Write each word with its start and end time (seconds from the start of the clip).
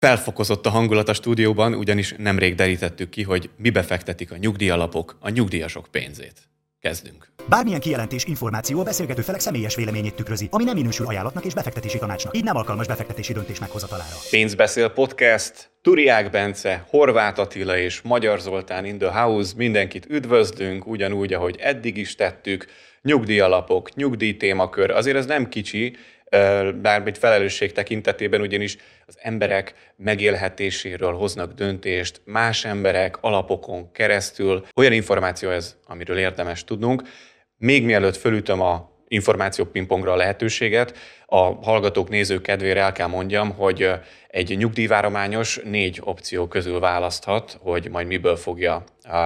Felfokozott 0.00 0.66
a 0.66 0.70
hangulat 0.70 1.08
a 1.08 1.12
stúdióban, 1.12 1.74
ugyanis 1.74 2.14
nemrég 2.18 2.54
derítettük 2.54 3.08
ki, 3.08 3.22
hogy 3.22 3.50
mi 3.56 3.70
befektetik 3.70 4.32
a 4.32 4.36
nyugdíjalapok 4.36 5.16
a 5.20 5.28
nyugdíjasok 5.28 5.86
pénzét. 5.90 6.48
Kezdünk. 6.80 7.32
Bármilyen 7.48 7.80
kijelentés, 7.80 8.24
információ 8.24 8.80
a 8.80 8.82
beszélgető 8.82 9.22
felek 9.22 9.40
személyes 9.40 9.74
véleményét 9.74 10.14
tükrözi, 10.14 10.48
ami 10.50 10.64
nem 10.64 10.74
minősül 10.74 11.06
ajánlatnak 11.06 11.44
és 11.44 11.54
befektetési 11.54 11.98
tanácsnak, 11.98 12.36
így 12.36 12.44
nem 12.44 12.56
alkalmas 12.56 12.86
befektetési 12.86 13.32
döntés 13.32 13.58
meghozatalára. 13.58 14.14
Pénzbeszél 14.30 14.88
podcast, 14.88 15.70
Turiák 15.82 16.30
Bence, 16.30 16.84
Horváth 16.88 17.40
Attila 17.40 17.78
és 17.78 18.00
Magyar 18.00 18.40
Zoltán 18.40 18.84
in 18.84 18.98
the 18.98 19.20
house. 19.20 19.52
Mindenkit 19.56 20.06
üdvözlünk, 20.08 20.86
ugyanúgy, 20.86 21.32
ahogy 21.32 21.56
eddig 21.60 21.96
is 21.96 22.14
tettük. 22.14 22.66
Nyugdíjalapok, 23.02 23.94
nyugdíjtémakör, 23.94 24.90
azért 24.90 25.16
ez 25.16 25.26
nem 25.26 25.48
kicsi, 25.48 25.96
bármit 26.82 27.18
felelősség 27.18 27.72
tekintetében, 27.72 28.40
ugyanis 28.40 28.76
az 29.06 29.18
emberek 29.20 29.74
megélhetéséről 29.96 31.12
hoznak 31.12 31.52
döntést, 31.52 32.20
más 32.24 32.64
emberek 32.64 33.16
alapokon 33.20 33.92
keresztül. 33.92 34.66
Olyan 34.76 34.92
információ 34.92 35.50
ez, 35.50 35.76
amiről 35.86 36.18
érdemes 36.18 36.64
tudnunk. 36.64 37.02
Még 37.56 37.84
mielőtt 37.84 38.16
fölütöm 38.16 38.60
a 38.60 38.96
információ 39.08 39.64
pingpongra 39.64 40.12
a 40.12 40.16
lehetőséget, 40.16 40.96
a 41.26 41.40
hallgatók, 41.42 42.08
nézők 42.08 42.42
kedvére 42.42 42.80
el 42.80 42.92
kell 42.92 43.06
mondjam, 43.06 43.50
hogy 43.50 43.90
egy 44.28 44.56
nyugdíjvárományos 44.56 45.60
négy 45.64 46.00
opció 46.04 46.48
közül 46.48 46.80
választhat, 46.80 47.58
hogy 47.60 47.88
majd 47.90 48.06
miből 48.06 48.36
fogja 48.36 48.84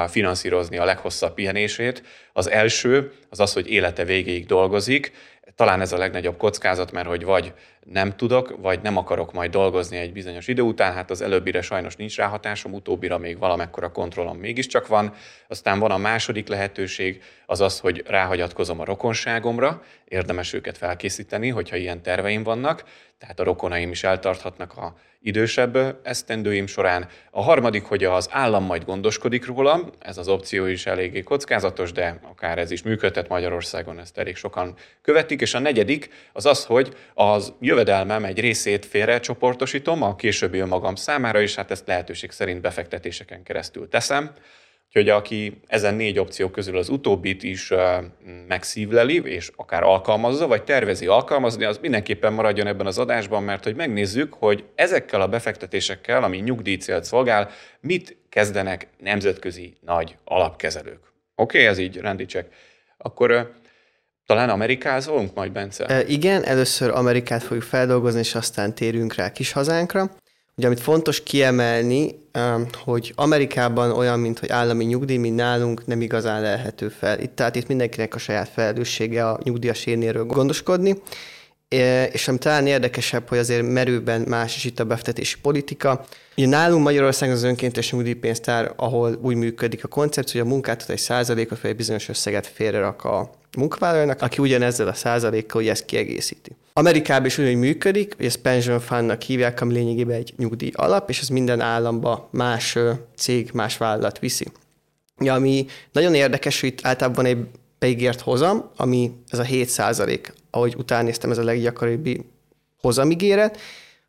finanszírozni 0.08 0.76
a 0.76 0.84
leghosszabb 0.84 1.34
pihenését. 1.34 2.02
Az 2.32 2.50
első 2.50 3.12
az 3.30 3.40
az, 3.40 3.52
hogy 3.52 3.70
élete 3.70 4.04
végéig 4.04 4.46
dolgozik, 4.46 5.12
talán 5.54 5.80
ez 5.80 5.92
a 5.92 5.98
legnagyobb 5.98 6.36
kockázat, 6.36 6.92
mert 6.92 7.08
hogy 7.08 7.24
vagy 7.24 7.54
nem 7.84 8.16
tudok, 8.16 8.56
vagy 8.60 8.80
nem 8.82 8.96
akarok 8.96 9.32
majd 9.32 9.50
dolgozni 9.50 9.96
egy 9.96 10.12
bizonyos 10.12 10.48
idő 10.48 10.62
után, 10.62 10.92
hát 10.92 11.10
az 11.10 11.20
előbbire 11.20 11.62
sajnos 11.62 11.96
nincs 11.96 12.16
ráhatásom, 12.16 12.72
utóbbira 12.72 13.18
még 13.18 13.38
valamekkora 13.38 13.92
kontrollom 13.92 14.38
mégiscsak 14.38 14.86
van. 14.86 15.14
Aztán 15.48 15.78
van 15.78 15.90
a 15.90 15.96
második 15.96 16.48
lehetőség, 16.48 17.22
az 17.46 17.60
az, 17.60 17.80
hogy 17.80 18.02
ráhagyatkozom 18.06 18.80
a 18.80 18.84
rokonságomra, 18.84 19.82
érdemes 20.04 20.52
őket 20.52 20.78
felkészíteni, 20.78 21.48
hogyha 21.48 21.76
ilyen 21.76 22.02
terveim 22.02 22.42
vannak, 22.42 22.84
tehát 23.18 23.40
a 23.40 23.44
rokonaim 23.44 23.90
is 23.90 24.04
eltarthatnak 24.04 24.76
a 24.76 24.94
idősebb 25.22 25.98
esztendőim 26.02 26.66
során. 26.66 27.08
A 27.30 27.42
harmadik, 27.42 27.84
hogy 27.84 28.04
az 28.04 28.28
állam 28.30 28.64
majd 28.64 28.84
gondoskodik 28.84 29.46
rólam, 29.46 29.90
ez 29.98 30.18
az 30.18 30.28
opció 30.28 30.66
is 30.66 30.86
eléggé 30.86 31.22
kockázatos, 31.22 31.92
de 31.92 32.20
akár 32.30 32.58
ez 32.58 32.70
is 32.70 32.82
működhet 32.82 33.28
Magyarországon, 33.28 33.98
ezt 33.98 34.18
elég 34.18 34.36
sokan 34.36 34.74
követik. 35.02 35.40
És 35.40 35.54
a 35.54 35.58
negyedik 35.58 36.10
az 36.32 36.46
az, 36.46 36.64
hogy 36.64 36.96
az 37.14 37.52
jövedelmem 37.72 38.24
egy 38.24 38.40
részét 38.40 38.86
félre 38.86 39.20
csoportosítom 39.20 40.02
a 40.02 40.16
későbbi 40.16 40.58
önmagam 40.58 40.94
számára, 40.94 41.40
és 41.40 41.54
hát 41.54 41.70
ezt 41.70 41.86
lehetőség 41.86 42.30
szerint 42.30 42.60
befektetéseken 42.60 43.42
keresztül 43.42 43.88
teszem. 43.88 44.30
Úgyhogy 44.86 45.08
aki 45.08 45.60
ezen 45.66 45.94
négy 45.94 46.18
opció 46.18 46.48
közül 46.48 46.76
az 46.76 46.88
utóbbit 46.88 47.42
is 47.42 47.72
megszívleli, 48.48 49.22
és 49.24 49.50
akár 49.56 49.82
alkalmazza, 49.82 50.46
vagy 50.46 50.62
tervezi 50.62 51.06
alkalmazni, 51.06 51.64
az 51.64 51.78
mindenképpen 51.78 52.32
maradjon 52.32 52.66
ebben 52.66 52.86
az 52.86 52.98
adásban, 52.98 53.42
mert 53.42 53.64
hogy 53.64 53.74
megnézzük, 53.74 54.34
hogy 54.34 54.64
ezekkel 54.74 55.20
a 55.20 55.28
befektetésekkel, 55.28 56.22
ami 56.22 56.36
nyugdíjcélt 56.36 57.04
szolgál, 57.04 57.50
mit 57.80 58.16
kezdenek 58.28 58.88
nemzetközi 58.98 59.74
nagy 59.80 60.16
alapkezelők. 60.24 61.00
Oké, 61.34 61.58
okay, 61.58 61.70
ez 61.70 61.78
így 61.78 61.96
rendítsek. 61.96 62.48
Akkor 62.96 63.60
talán 64.34 64.50
Amerikázolunk 64.50 65.34
majd, 65.34 65.52
Bence? 65.52 65.86
E, 65.86 66.04
igen, 66.06 66.44
először 66.44 66.90
Amerikát 66.90 67.42
fogjuk 67.42 67.62
feldolgozni, 67.62 68.20
és 68.20 68.34
aztán 68.34 68.74
térünk 68.74 69.14
rá 69.14 69.32
kis 69.32 69.52
hazánkra. 69.52 70.10
Ugye, 70.56 70.66
amit 70.66 70.80
fontos 70.80 71.22
kiemelni, 71.22 72.14
hogy 72.84 73.12
Amerikában 73.16 73.90
olyan, 73.90 74.18
mint 74.18 74.38
hogy 74.38 74.50
állami 74.50 74.84
nyugdíj, 74.84 75.16
mint 75.16 75.36
nálunk 75.36 75.86
nem 75.86 76.00
igazán 76.00 76.42
lehető 76.42 76.88
fel. 76.88 77.20
Itt, 77.20 77.36
tehát 77.36 77.56
itt 77.56 77.66
mindenkinek 77.68 78.14
a 78.14 78.18
saját 78.18 78.48
felelőssége 78.48 79.28
a 79.28 79.38
nyugdíjas 79.42 79.86
érnéről 79.86 80.24
gondoskodni. 80.24 80.96
És 82.12 82.28
ami 82.28 82.38
talán 82.38 82.66
érdekesebb, 82.66 83.28
hogy 83.28 83.38
azért 83.38 83.68
merőben 83.68 84.20
más 84.20 84.56
is 84.56 84.64
itt 84.64 84.80
a 84.80 84.84
befektetési 84.84 85.36
politika. 85.42 86.04
Ugye 86.36 86.46
nálunk 86.46 86.82
Magyarországon 86.82 87.34
az 87.34 87.42
önkéntes 87.42 87.92
nyugdíjpénztár, 87.92 88.72
ahol 88.76 89.18
úgy 89.22 89.36
működik 89.36 89.84
a 89.84 89.88
koncepció, 89.88 90.40
hogy 90.40 90.50
a 90.50 90.52
munkáltató 90.52 90.92
egy 90.92 90.98
százalékot 90.98 91.60
vagy 91.60 91.70
egy 91.70 91.76
bizonyos 91.76 92.08
összeget 92.08 92.46
félrerak 92.46 93.04
a 93.04 93.30
munkavállalónak, 93.56 94.22
aki 94.22 94.38
ugyanezzel 94.42 94.88
a 94.88 94.94
százalékkal 94.94 95.60
hogy 95.60 95.70
ezt 95.70 95.84
kiegészíti. 95.84 96.56
Amerikában 96.72 97.26
is 97.26 97.38
úgy 97.38 97.54
működik, 97.54 98.14
hogy 98.16 98.24
ezt 98.24 98.36
pension 98.36 98.80
fundnak 98.80 99.22
hívják, 99.22 99.60
ami 99.60 99.72
lényegében 99.72 100.16
egy 100.16 100.34
nyugdíj 100.36 100.70
alap, 100.74 101.08
és 101.08 101.20
ez 101.20 101.28
minden 101.28 101.60
államba 101.60 102.28
más 102.32 102.78
cég, 103.16 103.50
más 103.52 103.76
vállalat 103.76 104.18
viszi. 104.18 104.46
Ja, 105.18 105.34
ami 105.34 105.66
nagyon 105.92 106.14
érdekes, 106.14 106.60
hogy 106.60 106.68
itt 106.68 106.86
általában 106.86 107.24
egy 107.24 107.38
beígért 107.78 108.20
hozam, 108.20 108.70
ami 108.76 109.12
ez 109.28 109.38
a 109.38 109.42
7 109.42 109.68
százalék, 109.68 110.32
ahogy 110.50 110.74
utána 110.78 111.02
néztem, 111.02 111.30
ez 111.30 111.38
a 111.38 111.44
leggyakoribb 111.44 112.24
hozamigéret. 112.80 113.60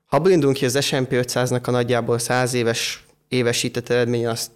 Ha 0.05 0.17
abból 0.17 0.31
indulunk 0.31 0.57
ki, 0.57 0.65
az 0.65 0.83
S&P 0.83 1.11
500-nak 1.11 1.63
a 1.63 1.71
nagyjából 1.71 2.19
100 2.19 2.53
éves 2.53 3.05
évesített 3.27 3.89
eredménye 3.89 4.29
az 4.29 4.51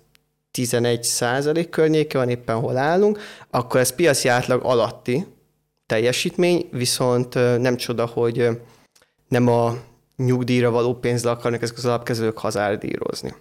11 0.51 1.03
százalék 1.03 1.69
környéke 1.69 2.17
van 2.17 2.29
éppen 2.29 2.55
hol 2.55 2.77
állunk, 2.77 3.19
akkor 3.49 3.79
ez 3.79 3.95
piaci 3.95 4.27
átlag 4.27 4.63
alatti 4.63 5.25
teljesítmény, 5.85 6.69
viszont 6.71 7.33
nem 7.33 7.75
csoda, 7.75 8.05
hogy 8.05 8.49
nem 9.27 9.47
a 9.47 9.77
nyugdíjra 10.17 10.71
való 10.71 10.93
pénzre 10.93 11.29
akarnak 11.29 11.61
ezek 11.61 11.77
az 11.77 11.85
alapkezelők 11.85 12.37
hazárdírozni. 12.37 13.33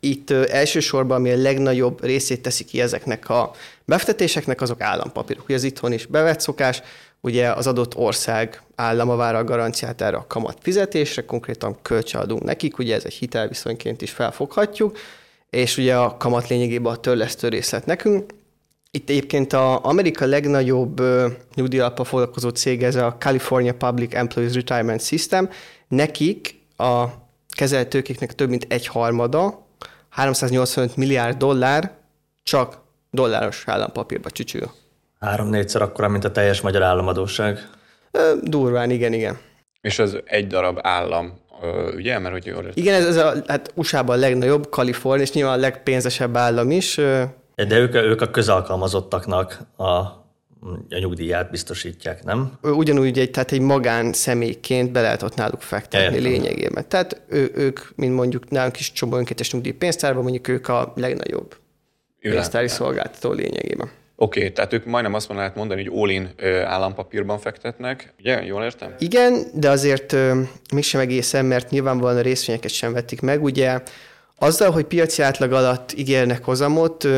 Itt 0.00 0.30
elsősorban, 0.30 1.16
ami 1.16 1.30
a 1.30 1.36
legnagyobb 1.36 2.04
részét 2.04 2.42
teszi 2.42 2.64
ki 2.64 2.80
ezeknek 2.80 3.28
a 3.28 3.50
befektetéseknek, 3.84 4.60
azok 4.60 4.80
állampapírok. 4.80 5.44
Ugye 5.44 5.54
az 5.54 5.62
itthon 5.62 5.92
is 5.92 6.06
bevett 6.06 6.40
szokás, 6.40 6.82
ugye 7.20 7.50
az 7.50 7.66
adott 7.66 7.96
ország 7.96 8.62
állama 8.74 9.16
vár 9.16 9.34
a 9.34 9.44
garanciát 9.44 10.00
erre 10.00 10.16
a 10.16 10.26
kamat 10.26 10.58
fizetésre, 10.60 11.24
konkrétan 11.24 11.76
kölcsön 11.82 12.20
adunk 12.20 12.42
nekik, 12.42 12.78
ugye 12.78 12.94
ez 12.94 13.04
egy 13.04 13.14
hitelviszonyként 13.14 14.02
is 14.02 14.10
felfoghatjuk, 14.10 14.98
és 15.50 15.76
ugye 15.76 15.96
a 15.96 16.16
kamat 16.16 16.48
lényegében 16.48 16.92
a 16.92 16.96
törlesztő 16.96 17.48
részlet 17.48 17.86
nekünk. 17.86 18.32
Itt 18.90 19.08
egyébként 19.08 19.52
a 19.52 19.84
Amerika 19.84 20.26
legnagyobb 20.26 21.02
nyugdíjalappa 21.54 22.04
foglalkozó 22.04 22.48
cég, 22.48 22.82
ez 22.82 22.94
a 22.94 23.16
California 23.18 23.74
Public 23.74 24.14
Employees 24.14 24.54
Retirement 24.54 25.02
System. 25.02 25.50
Nekik 25.88 26.60
a 26.76 27.04
kezeltőkéknek 27.56 28.34
több 28.34 28.48
mint 28.48 28.66
egy 28.68 28.86
harmada, 28.86 29.66
385 30.08 30.96
milliárd 30.96 31.36
dollár 31.36 31.92
csak 32.42 32.78
dolláros 33.10 33.62
állampapírba 33.66 34.30
csücsül. 34.30 34.70
Három-négyszer 35.20 35.82
akkora, 35.82 36.08
mint 36.08 36.24
a 36.24 36.30
teljes 36.30 36.60
magyar 36.60 36.82
államadóság. 36.82 37.68
Durván, 38.42 38.90
igen, 38.90 39.12
igen. 39.12 39.38
És 39.80 39.98
az 39.98 40.18
egy 40.24 40.46
darab 40.46 40.78
állam 40.82 41.38
ugye? 41.94 42.18
Mert 42.18 42.32
hogy 42.32 42.46
jól 42.46 42.70
Igen, 42.74 42.94
ez, 42.94 43.06
ez 43.06 43.16
a, 43.16 43.34
hát 43.46 43.72
USA-ban 43.74 44.16
a 44.16 44.20
legnagyobb, 44.20 44.68
Kalifornia, 44.68 45.22
és 45.22 45.32
nyilván 45.32 45.58
a 45.58 45.60
legpénzesebb 45.60 46.36
állam 46.36 46.70
is. 46.70 46.94
De 47.54 47.78
ők, 47.78 47.94
ők 47.94 48.20
a 48.20 48.30
közalkalmazottaknak 48.30 49.58
a, 49.76 49.84
a 49.84 50.98
nyugdíját 51.00 51.50
biztosítják, 51.50 52.24
nem? 52.24 52.58
Ugyanúgy 52.62 53.18
egy, 53.18 53.30
tehát 53.30 53.52
egy 53.52 53.60
magán 53.60 54.12
személyként 54.12 54.92
be 54.92 55.00
lehet 55.00 55.22
ott 55.22 55.34
náluk 55.34 55.60
fektetni 55.60 56.16
Értem. 56.16 56.30
lényegében. 56.30 56.88
Tehát 56.88 57.22
ő, 57.28 57.50
ők, 57.54 57.80
mint 57.94 58.14
mondjuk 58.14 58.50
nálunk 58.50 58.78
is 58.78 58.92
csomó 58.92 59.16
önkéntes 59.16 59.52
nyugdíjpénztárban, 59.52 60.22
mondjuk 60.22 60.48
ők 60.48 60.68
a 60.68 60.92
legnagyobb 60.96 61.56
pénztári 62.20 62.68
szolgáltató 62.68 63.32
lényegében. 63.32 63.90
Oké, 64.20 64.38
okay, 64.38 64.52
tehát 64.52 64.72
ők 64.72 64.84
majdnem 64.84 65.14
azt 65.14 65.28
lehet 65.28 65.54
mondani, 65.54 65.84
hogy 65.84 65.98
all-in 66.00 66.30
állampapírban 66.64 67.38
fektetnek, 67.38 68.12
ugye? 68.18 68.44
Jól 68.44 68.62
értem? 68.62 68.94
Igen, 68.98 69.46
de 69.54 69.70
azért 69.70 70.16
mégsem 70.72 71.00
egészen, 71.00 71.44
mert 71.44 71.70
nyilvánvalóan 71.70 72.16
a 72.16 72.20
részvényeket 72.20 72.70
sem 72.70 72.92
vették 72.92 73.20
meg. 73.20 73.42
Ugye 73.42 73.82
azzal, 74.38 74.70
hogy 74.70 74.84
piaci 74.84 75.22
átlag 75.22 75.52
alatt 75.52 75.92
ígérnek 75.96 76.44
hozamot, 76.44 77.08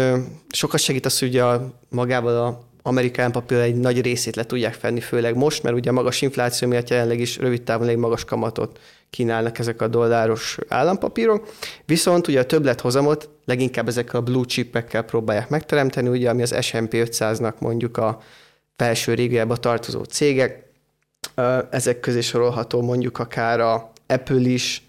sokat 0.49 0.81
segít 0.81 1.07
az, 1.07 1.19
hogy 1.19 1.37
a, 1.37 1.73
magával 1.89 2.37
a 2.47 2.61
amerikai 2.83 3.31
papír 3.31 3.59
egy 3.59 3.77
nagy 3.77 4.01
részét 4.01 4.37
le 4.37 4.45
tudják 4.45 4.75
fenni, 4.75 5.01
főleg 5.01 5.37
most, 5.37 5.63
mert 5.63 5.77
ugye 5.77 5.91
a 5.91 5.93
magas 5.93 6.23
infláció 6.23 6.69
miatt 6.69 6.89
jelenleg 6.89 7.21
is 7.21 7.37
rövid 7.37 7.63
távon 7.63 7.87
elég 7.87 7.99
magas 7.99 8.25
kamatot 8.25 8.79
kínálnak 9.11 9.59
ezek 9.59 9.83
a 9.83 9.89
dolláros 9.89 10.59
állampapírok. 10.69 11.49
Viszont 11.85 12.29
ugye 12.29 12.41
a 12.41 12.47
többlethozamot 12.47 13.29
leginkább 13.45 13.89
ezekkel 13.89 14.21
a 14.21 14.23
blue 14.23 14.45
chipekkel 14.45 15.03
próbálják 15.03 15.49
megteremteni, 15.49 16.09
ugye, 16.09 16.31
ami 16.31 16.43
az 16.43 16.57
S&P 16.61 16.93
500-nak 16.93 17.59
mondjuk 17.59 17.97
a 17.97 18.21
felső 18.77 19.15
régiába 19.15 19.57
tartozó 19.57 20.03
cégek. 20.03 20.69
Ezek 21.71 22.01
közé 22.01 22.21
sorolható 22.21 22.83
mondjuk 22.83 23.19
akár 23.19 23.61
a 23.61 23.93
Apple 24.07 24.41
is, 24.41 24.89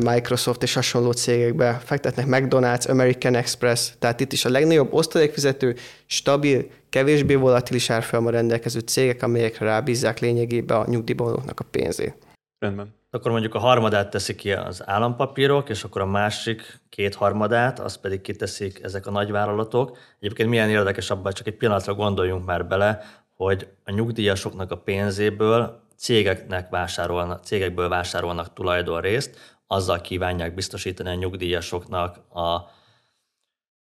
Microsoft 0.00 0.62
és 0.62 0.74
hasonló 0.74 1.12
cégekbe 1.12 1.80
fektetnek, 1.84 2.26
McDonald's, 2.28 2.88
American 2.88 3.34
Express, 3.34 3.92
tehát 3.98 4.20
itt 4.20 4.32
is 4.32 4.44
a 4.44 4.50
legnagyobb 4.50 4.92
osztalékfizető, 4.92 5.76
stabil, 6.06 6.70
kevésbé 6.88 7.34
volatilis 7.34 7.90
árfolyammal 7.90 8.32
rendelkező 8.32 8.80
cégek, 8.80 9.22
amelyekre 9.22 9.66
rábízzák 9.66 10.18
lényegében 10.18 10.80
a 10.80 10.84
nyugdíjbanoknak 10.88 11.60
a 11.60 11.64
pénzét. 11.64 12.14
Rendben. 12.58 12.94
Akkor 13.10 13.30
mondjuk 13.30 13.54
a 13.54 13.58
harmadát 13.58 14.10
teszik 14.10 14.36
ki 14.36 14.52
az 14.52 14.82
állampapírok, 14.88 15.68
és 15.68 15.84
akkor 15.84 16.00
a 16.00 16.06
másik 16.06 16.80
két 16.88 17.14
harmadát, 17.14 17.78
azt 17.78 18.00
pedig 18.00 18.20
kiteszik 18.20 18.80
ezek 18.82 19.06
a 19.06 19.10
nagyvállalatok. 19.10 19.98
Egyébként 20.20 20.48
milyen 20.48 20.70
érdekes 20.70 21.10
abban, 21.10 21.32
csak 21.32 21.46
egy 21.46 21.56
pillanatra 21.56 21.94
gondoljunk 21.94 22.46
már 22.46 22.66
bele, 22.66 23.02
hogy 23.36 23.68
a 23.84 23.90
nyugdíjasoknak 23.90 24.70
a 24.70 24.76
pénzéből 24.76 25.80
cégeknek 25.96 26.70
vásárolnak, 26.70 27.44
cégekből 27.44 27.88
vásárolnak 27.88 28.52
tulajdonrészt, 28.52 29.58
azzal 29.66 30.00
kívánják 30.00 30.54
biztosítani 30.54 31.08
a 31.08 31.14
nyugdíjasoknak 31.14 32.16
a 32.34 32.78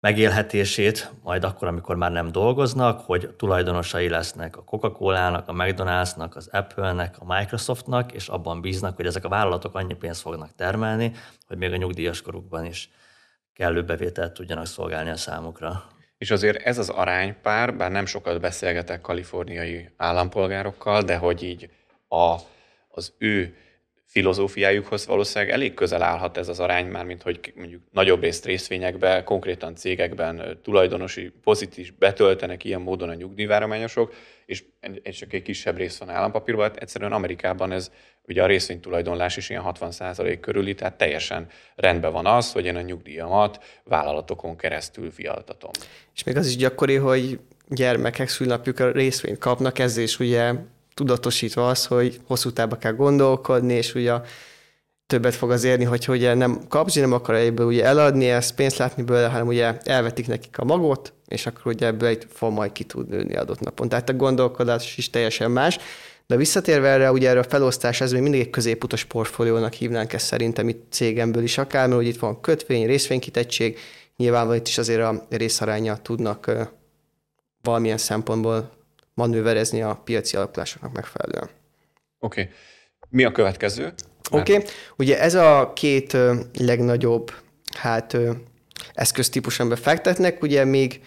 megélhetését, 0.03 1.13
majd 1.23 1.45
akkor, 1.45 1.69
amikor 1.69 1.97
már 1.97 2.13
nem 2.13 2.33
dolgoznak, 2.33 3.01
hogy 3.01 3.35
tulajdonosai 3.37 4.09
lesznek 4.09 4.57
a 4.57 4.65
Coca-Cola-nak, 4.65 5.49
a 5.49 5.53
McDonald's-nak, 5.53 6.35
az 6.35 6.49
Apple-nek, 6.53 7.17
a 7.19 7.35
Microsoftnak, 7.35 8.13
és 8.13 8.29
abban 8.29 8.61
bíznak, 8.61 8.97
hogy 8.97 9.07
ezek 9.07 9.25
a 9.25 9.29
vállalatok 9.29 9.75
annyi 9.75 9.95
pénzt 9.95 10.21
fognak 10.21 10.55
termelni, 10.55 11.13
hogy 11.47 11.57
még 11.57 11.73
a 11.73 11.77
nyugdíjas 11.77 12.23
korukban 12.23 12.65
is 12.65 12.91
kellő 13.53 13.85
bevételt 13.85 14.33
tudjanak 14.33 14.67
szolgálni 14.67 15.11
a 15.11 15.17
számukra. 15.17 15.85
És 16.19 16.31
azért 16.31 16.63
ez 16.63 16.79
az 16.79 16.89
aránypár, 16.89 17.77
bár 17.77 17.91
nem 17.91 18.07
sokat 18.07 18.41
beszélgetek 18.41 19.01
kaliforniai 19.01 19.91
állampolgárokkal, 19.97 21.03
de 21.03 21.17
hogy 21.17 21.43
így 21.43 21.71
a, 22.09 22.37
az 22.89 23.15
ő 23.19 23.57
filozófiájukhoz 24.13 25.07
valószínűleg 25.07 25.55
elég 25.55 25.75
közel 25.75 26.03
állhat 26.03 26.37
ez 26.37 26.49
az 26.49 26.61
arány, 26.61 26.87
már 26.87 27.05
mint 27.05 27.23
hogy 27.23 27.53
mondjuk 27.57 27.83
nagyobb 27.91 28.23
részt 28.23 28.45
részvényekben, 28.45 29.25
konkrétan 29.25 29.75
cégekben 29.75 30.59
tulajdonosi 30.63 31.33
pozitív 31.43 31.93
betöltenek 31.99 32.65
ilyen 32.65 32.81
módon 32.81 33.09
a 33.09 33.15
nyugdíjvárományosok, 33.15 34.15
és 34.47 34.65
csak 35.19 35.33
egy 35.33 35.43
kisebb 35.43 35.77
rész 35.77 35.99
van 35.99 36.11
állampapírban. 36.11 36.65
Hát 36.65 36.77
egyszerűen 36.77 37.13
Amerikában 37.13 37.73
ez 37.73 37.91
ugye 38.29 38.43
a 38.43 38.47
részvénytulajdonlás 38.47 39.37
is 39.37 39.51
ilyen 39.51 39.63
60% 39.67 40.39
körüli, 40.41 40.75
tehát 40.75 40.97
teljesen 40.97 41.49
rendben 41.75 42.13
van 42.13 42.27
az, 42.27 42.53
hogy 42.53 42.65
én 42.65 42.77
a 42.77 42.81
nyugdíjamat 42.81 43.81
vállalatokon 43.85 44.57
keresztül 44.57 45.11
fialtatom. 45.11 45.71
És 46.15 46.25
még 46.25 46.37
az 46.37 46.47
is 46.47 46.57
gyakori, 46.57 46.95
hogy 46.95 47.41
gyermekek 47.69 48.29
szülnapjukra 48.29 48.91
részvényt 48.91 49.39
kapnak, 49.39 49.79
ez 49.79 49.97
is 49.97 50.19
ugye 50.19 50.53
tudatosítva 50.95 51.69
az, 51.69 51.87
hogy 51.87 52.21
hosszú 52.27 52.51
távba 52.51 52.77
kell 52.77 52.93
gondolkodni, 52.93 53.73
és 53.73 53.95
ugye 53.95 54.13
többet 55.07 55.35
fog 55.35 55.51
az 55.51 55.65
érni, 55.65 55.85
hogy 55.85 56.05
ugye 56.09 56.35
nem 56.35 56.61
kapcsi, 56.69 57.01
nem 57.01 57.13
akar 57.13 57.35
ebből 57.35 57.67
ugye 57.67 57.85
eladni, 57.85 58.31
ezt 58.31 58.55
pénzt 58.55 58.77
látni 58.77 59.03
belőle, 59.03 59.29
hanem 59.29 59.47
ugye 59.47 59.79
elvetik 59.83 60.27
nekik 60.27 60.59
a 60.59 60.65
magot, 60.65 61.13
és 61.29 61.47
akkor 61.47 61.73
ugye 61.73 61.87
ebből 61.87 62.09
egy 62.09 62.27
fog 62.33 62.53
majd 62.53 62.73
ki 62.73 62.85
tud 62.85 63.09
nőni 63.09 63.37
adott 63.37 63.61
napon. 63.61 63.89
Tehát 63.89 64.09
a 64.09 64.15
gondolkodás 64.15 64.97
is 64.97 65.11
teljesen 65.11 65.51
más. 65.51 65.79
De 66.27 66.37
visszatérve 66.37 66.89
erre, 66.89 67.13
ugye 67.13 67.29
erre 67.29 67.39
a 67.39 67.43
felosztás, 67.43 68.01
ez 68.01 68.13
még 68.13 68.23
mindig 68.23 68.41
egy 68.41 68.51
középutas 68.51 69.05
portfóliónak 69.05 69.73
hívnánk 69.73 70.13
ezt 70.13 70.27
szerintem 70.27 70.69
itt 70.69 70.85
cégemből 70.91 71.43
is 71.43 71.59
akár, 71.59 71.89
mert 71.89 72.01
ugye 72.01 72.09
itt 72.09 72.19
van 72.19 72.41
kötvény, 72.41 72.87
részvénykitettség, 72.87 73.79
nyilvánvalóan 74.17 74.59
itt 74.59 74.69
is 74.69 74.79
azért 74.79 75.01
a 75.01 75.27
részaránya 75.31 75.97
tudnak 76.03 76.51
valamilyen 77.63 77.99
szempontból 77.99 78.71
manőverezni 79.15 79.83
a 79.83 80.01
piaci 80.05 80.37
alakulásoknak 80.37 80.93
megfelelően. 80.93 81.51
Oké. 82.19 82.41
Okay. 82.41 82.53
Mi 83.09 83.25
a 83.25 83.33
következő? 83.33 83.93
Oké, 84.31 84.55
okay. 84.55 84.69
ugye 84.97 85.21
ez 85.21 85.35
a 85.35 85.73
két 85.75 86.17
legnagyobb 86.59 87.33
hát 87.77 88.17
eszköztípus, 88.95 89.61
amiben 89.61 89.79
fektetnek, 89.79 90.43
ugye 90.43 90.65
még 90.65 91.01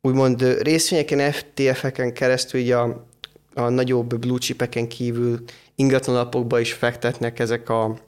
úgymond 0.00 0.62
részvényeken, 0.62 1.32
FTF-eken 1.32 2.12
keresztül 2.12 2.60
ugye 2.60 2.76
a, 2.76 3.06
a 3.54 3.68
nagyobb 3.68 4.18
blue 4.18 4.38
chipeken 4.38 4.88
kívül 4.88 5.44
ingatlanalapokba 5.74 6.60
is 6.60 6.72
fektetnek 6.72 7.38
ezek 7.38 7.68
a 7.68 7.98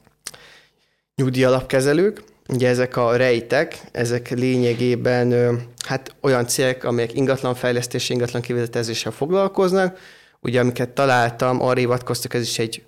nyugdíjalapkezelők, 1.15 2.23
Ugye 2.49 2.67
ezek 2.67 2.97
a 2.97 3.15
rejtek, 3.15 3.81
ezek 3.91 4.29
lényegében 4.29 5.59
hát 5.87 6.15
olyan 6.21 6.47
cégek, 6.47 6.83
amelyek 6.83 7.13
ingatlanfejlesztés, 7.13 8.09
ingatlan 8.09 8.41
kivezetezéssel 8.41 9.11
foglalkoznak. 9.11 9.97
Ugye 10.39 10.59
amiket 10.59 10.89
találtam, 10.89 11.61
arra 11.61 11.79
hivatkoztak, 11.79 12.33
ez 12.33 12.41
is 12.41 12.59
egy 12.59 12.83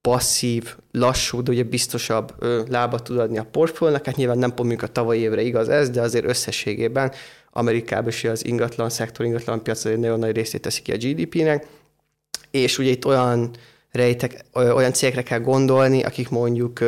passzív, 0.00 0.76
lassú, 0.92 1.42
de 1.42 1.50
ugye 1.50 1.62
biztosabb 1.62 2.34
lábat 2.68 3.02
tud 3.02 3.18
adni 3.18 3.38
a 3.38 3.46
portfóliónak. 3.50 4.06
Hát 4.06 4.16
nyilván 4.16 4.38
nem 4.38 4.54
pont 4.54 4.82
a 4.82 4.86
tavalyi 4.86 5.20
évre 5.20 5.42
igaz 5.42 5.68
ez, 5.68 5.90
de 5.90 6.00
azért 6.00 6.24
összességében 6.24 7.12
Amerikában 7.50 8.08
is 8.08 8.24
az 8.24 8.44
ingatlan 8.44 8.90
szektor, 8.90 9.26
ingatlan 9.26 9.62
piac 9.62 9.84
egy 9.84 9.98
nagyon 9.98 10.18
nagy 10.18 10.34
részét 10.34 10.60
teszi 10.60 10.82
ki 10.82 10.92
a 10.92 10.96
GDP-nek. 10.96 11.66
És 12.50 12.78
ugye 12.78 12.90
itt 12.90 13.06
olyan 13.06 13.50
rejtek, 13.90 14.44
olyan 14.52 14.92
cégekre 14.92 15.22
kell 15.22 15.40
gondolni, 15.40 16.02
akik 16.02 16.28
mondjuk 16.28 16.78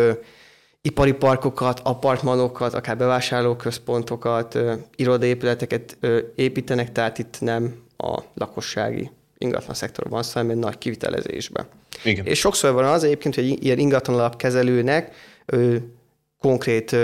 ipari 0.89 1.13
parkokat, 1.13 1.81
apartmanokat, 1.85 2.75
akár 2.75 2.97
bevásárlóközpontokat, 2.97 4.59
irodaépületeket 4.97 5.99
építenek, 6.35 6.93
tehát 6.93 7.19
itt 7.19 7.41
nem 7.41 7.75
a 7.97 8.23
lakossági 8.35 9.11
ingatlan 9.39 9.75
szektorban 9.75 10.13
van 10.13 10.23
szó, 10.23 10.33
hanem 10.33 10.51
egy 10.51 10.57
nagy 10.57 10.79
kivitelezésben. 10.79 11.67
Igen. 12.05 12.27
És 12.27 12.39
sokszor 12.39 12.73
van 12.73 12.85
az 12.85 13.05
egyébként, 13.05 13.35
hogy 13.35 13.65
ilyen 13.65 13.79
ingatlan 13.79 14.19
alapkezelőnek 14.19 15.15
ő, 15.47 15.93
konkrét 16.39 16.97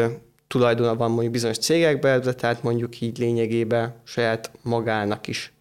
tulajdona 0.46 0.96
van 0.96 1.10
mondjuk 1.10 1.32
bizonyos 1.32 1.58
cégekben, 1.58 2.20
de 2.20 2.32
tehát 2.32 2.62
mondjuk 2.62 3.00
így 3.00 3.18
lényegében 3.18 3.94
saját 4.04 4.50
magának 4.62 5.26
is 5.26 5.52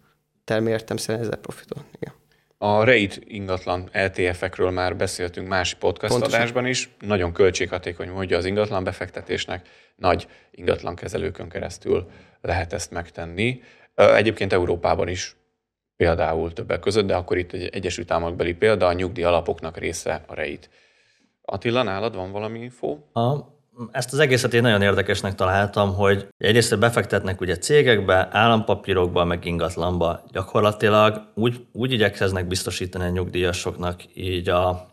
terméltem 0.44 0.96
szerint 0.96 1.24
ezzel 1.24 1.38
profitot. 1.38 1.84
Igen. 2.00 2.14
A 2.64 2.84
REIT 2.84 3.20
ingatlan 3.24 3.90
LTF-ekről 3.92 4.70
már 4.70 4.96
beszéltünk 4.96 5.48
más 5.48 5.74
podcast 5.74 6.12
Pontosan. 6.12 6.40
adásban 6.40 6.66
is. 6.66 6.90
Nagyon 7.00 7.32
költséghatékony 7.32 8.08
módja 8.08 8.36
az 8.36 8.44
ingatlan 8.44 8.84
befektetésnek. 8.84 9.68
Nagy 9.96 10.28
ingatlan 10.50 10.94
kezelőkön 10.94 11.48
keresztül 11.48 12.10
lehet 12.40 12.72
ezt 12.72 12.90
megtenni. 12.90 13.62
Egyébként 13.94 14.52
Európában 14.52 15.08
is 15.08 15.36
például 15.96 16.52
többek 16.52 16.80
között, 16.80 17.06
de 17.06 17.14
akkor 17.14 17.36
itt 17.36 17.52
egy 17.52 17.68
Egyesült 17.72 18.10
Államokbeli 18.10 18.54
példa, 18.54 18.86
a 18.86 18.92
nyugdíj 18.92 19.24
alapoknak 19.24 19.76
része 19.76 20.24
a 20.26 20.34
REIT. 20.34 20.70
Attila, 21.42 21.82
nálad 21.82 22.14
van 22.14 22.30
valami 22.30 22.58
info? 22.58 22.98
A 23.12 23.53
ezt 23.92 24.12
az 24.12 24.18
egészet 24.18 24.54
én 24.54 24.62
nagyon 24.62 24.82
érdekesnek 24.82 25.34
találtam, 25.34 25.94
hogy 25.94 26.28
egyrészt 26.38 26.78
befektetnek 26.78 27.40
ugye 27.40 27.56
cégekbe, 27.56 28.28
állampapírokba, 28.32 29.24
meg 29.24 29.44
ingatlanba. 29.44 30.24
Gyakorlatilag 30.32 31.22
úgy, 31.34 31.66
úgy 31.72 31.92
igyekeznek 31.92 32.46
biztosítani 32.46 33.04
a 33.04 33.08
nyugdíjasoknak 33.08 34.00
így 34.14 34.48
a 34.48 34.88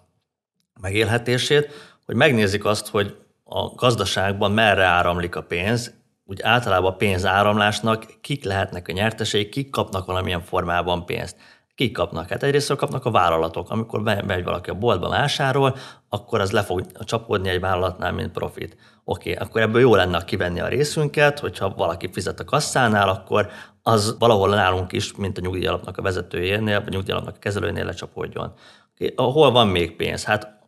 megélhetését, 0.81 1.72
hogy 2.06 2.16
megnézik 2.16 2.66
azt, 2.66 2.88
hogy 2.88 3.16
a 3.44 3.75
gazdaságban 3.75 4.51
merre 4.51 4.83
áramlik 4.83 5.35
a 5.35 5.44
pénz, 5.44 5.94
úgy 6.26 6.42
általában 6.42 6.92
a 6.92 6.95
pénzáramlásnak 6.95 8.06
kik 8.21 8.44
lehetnek 8.44 8.88
a 8.88 8.92
nyertesei, 8.92 9.50
kik 9.50 9.69
kapnak 9.69 10.06
valamilyen 10.06 10.42
formában 10.42 11.06
pénzt. 11.06 11.35
Kik 11.81 11.94
kapnak? 11.94 12.30
Hát 12.30 12.44
egyrészt 12.44 12.76
kapnak 12.76 13.06
a 13.06 13.11
vállalatok. 13.11 13.69
Amikor 13.69 14.02
megy 14.02 14.44
valaki 14.44 14.69
a 14.69 14.73
boltba 14.73 15.09
vásárol, 15.09 15.76
akkor 16.09 16.40
az 16.40 16.52
le 16.52 16.64
fog 16.64 16.85
csapódni 17.04 17.50
egy 17.50 17.59
vállalatnál, 17.59 18.11
mint 18.11 18.31
profit. 18.31 18.78
Oké, 19.04 19.31
okay, 19.31 19.47
akkor 19.47 19.61
ebből 19.61 19.81
jó 19.81 19.95
lenne 19.95 20.23
kivenni 20.23 20.59
a 20.59 20.68
részünket, 20.68 21.40
hogyha 21.40 21.73
valaki 21.78 22.09
fizet 22.11 22.40
a 22.40 22.44
kasszánál, 22.44 23.09
akkor 23.09 23.50
az 23.81 24.16
valahol 24.19 24.50
nálunk 24.50 24.92
is, 24.92 25.16
mint 25.16 25.38
a 25.38 25.42
nyugdíjalapnak 25.42 25.97
a 25.97 26.02
vezetőjénél, 26.02 26.80
vagy 26.80 26.88
a 26.88 26.95
nyugdíjalapnak 26.95 27.35
a 27.35 27.40
kezelőjénél 27.40 27.85
lecsapódjon. 27.85 28.54
Okay, 28.95 29.14
hol 29.16 29.52
van 29.52 29.68
még 29.68 29.95
pénz? 29.95 30.23
Hát 30.23 30.59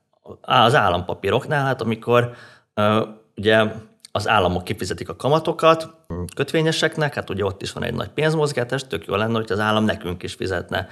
az 0.42 0.76
állampapíroknál, 0.76 1.66
hát 1.66 1.82
amikor 1.82 2.32
ugye 3.36 3.66
az 4.16 4.28
államok 4.28 4.64
kifizetik 4.64 5.10
a 5.10 5.16
kamatokat 5.16 5.90
kötvényeseknek, 6.36 7.14
hát 7.14 7.30
ugye 7.30 7.46
ott 7.46 7.62
is 7.62 7.72
van 7.72 7.84
egy 7.84 7.94
nagy 7.94 8.10
pénzmozgátás, 8.10 8.88
tök 8.88 9.06
jó 9.06 9.16
lenne, 9.16 9.38
hogy 9.38 9.52
az 9.52 9.60
állam 9.60 9.84
nekünk 9.84 10.24
is 10.24 10.34
fizetne 10.34 10.88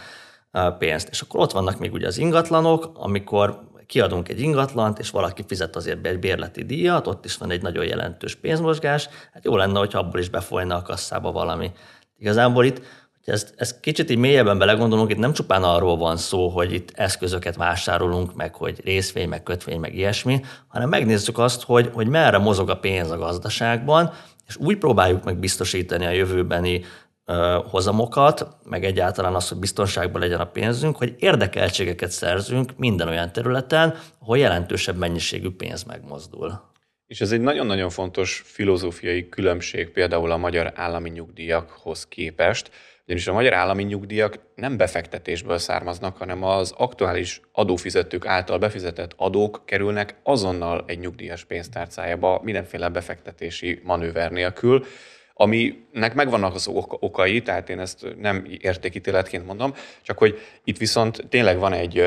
pénzt. 0.78 1.10
És 1.10 1.22
akkor 1.22 1.40
ott 1.40 1.52
vannak 1.52 1.80
még 1.80 1.94
ugye 1.94 2.08
az 2.08 2.18
ingatlanok, 2.18 2.92
amikor 2.94 3.70
kiadunk 3.86 4.30
egy 4.30 4.40
ingatlant, 4.40 5.00
és 5.00 5.10
valaki 5.10 5.44
fizet 5.48 5.76
azért 5.76 6.06
egy 6.08 6.20
bérleti 6.20 6.64
díjat, 6.64 7.08
ott 7.08 7.26
is 7.26 7.38
van 7.38 7.52
egy 7.52 7.62
nagyon 7.62 7.86
jelentős 7.86 8.36
pénzmozgás, 8.36 9.10
hát 9.34 9.46
jó 9.46 9.56
lenne, 9.56 9.80
hogyha 9.80 10.00
abból 10.00 10.20
is 10.20 10.30
befolyna 10.30 10.76
a 10.76 10.82
kasszába 10.82 11.32
valami. 11.32 11.72
Igazából 12.18 12.66
itt 12.66 12.78
hogy 12.78 12.90
ezt, 13.28 13.54
ezt 13.58 13.80
kicsit 13.80 14.10
így 14.10 14.18
mélyebben 14.18 14.58
belegondolunk, 14.58 15.12
itt 15.12 15.18
nem 15.18 15.34
csupán 15.34 15.64
arról 15.64 15.98
van 15.98 16.18
szó, 16.18 16.48
hogy 16.48 16.74
itt 16.74 16.92
eszközöket 16.96 17.56
vásárolunk, 17.56 18.36
meg 18.36 18.56
hogy 18.56 18.82
részvény, 18.84 19.30
meg 19.30 19.44
kötvény, 19.44 19.80
meg 19.80 19.96
ilyesmi, 19.96 20.42
hanem 20.68 20.90
megnézzük 20.90 21.38
azt, 21.38 21.64
hogy, 21.64 21.90
hogy 21.94 22.08
merre 22.08 22.38
mozog 22.38 22.70
a 22.70 22.80
pénz 22.80 23.12
a 23.12 23.18
gazdaságban, 23.18 24.14
és 24.48 24.58
úgy 24.58 24.78
próbáljuk 24.78 25.24
meg 25.24 25.38
biztosítani 25.38 26.06
a 26.06 26.10
jövőbeni 26.10 26.84
ö, 27.26 27.60
hozamokat, 27.70 28.48
meg 28.64 28.86
egyáltalán 28.86 29.36
azt, 29.36 29.50
hogy 29.50 29.58
biztonságban 29.58 30.22
legyen 30.22 30.40
a 30.40 30.46
pénzünk, 30.46 30.98
hogy 30.98 31.16
érdekeltségeket 31.20 32.12
szerzünk 32.12 32.78
minden 32.78 33.08
olyan 33.08 33.32
területen, 33.32 33.98
ahol 34.20 34.38
jelentősebb 34.38 34.98
mennyiségű 34.98 35.50
pénz 35.50 35.84
megmozdul. 35.84 36.70
És 37.08 37.22
ez 37.22 37.32
egy 37.32 37.42
nagyon-nagyon 37.42 37.90
fontos 37.90 38.44
filozófiai 38.46 39.30
különbség 39.30 39.90
például 39.92 40.32
a 40.32 40.38
magyar 40.38 40.72
állami 40.76 41.10
nyugdíjakhoz 41.10 42.08
képest, 42.08 42.72
Ugyanis 43.12 43.30
a 43.30 43.34
magyar 43.34 43.54
állami 43.54 43.84
nyugdíjak 43.84 44.40
nem 44.56 44.78
befektetésből 44.78 45.58
származnak, 45.58 46.18
hanem 46.18 46.44
az 46.44 46.74
aktuális 46.78 47.42
adófizetők 47.52 48.26
által 48.26 48.58
befizetett 48.58 49.14
adók 49.18 49.62
kerülnek 49.66 50.16
azonnal 50.24 50.84
egy 50.88 51.00
nyugdíjas 51.00 51.44
pénztárcájába 51.44 52.42
mindenféle 52.44 52.90
befektetési 52.90 53.82
manőver 53.84 54.32
nélkül, 54.32 54.86
aminek 55.34 56.14
megvannak 56.14 56.56
az 56.56 56.68
okai, 56.90 57.42
tehát 57.42 57.70
én 57.70 57.80
ezt 57.80 58.16
nem 58.18 58.46
értékítéletként 58.60 59.46
mondom, 59.46 59.74
csak 60.02 60.18
hogy 60.18 60.40
itt 60.64 60.78
viszont 60.78 61.26
tényleg 61.30 61.58
van 61.58 61.74
egy, 61.74 61.98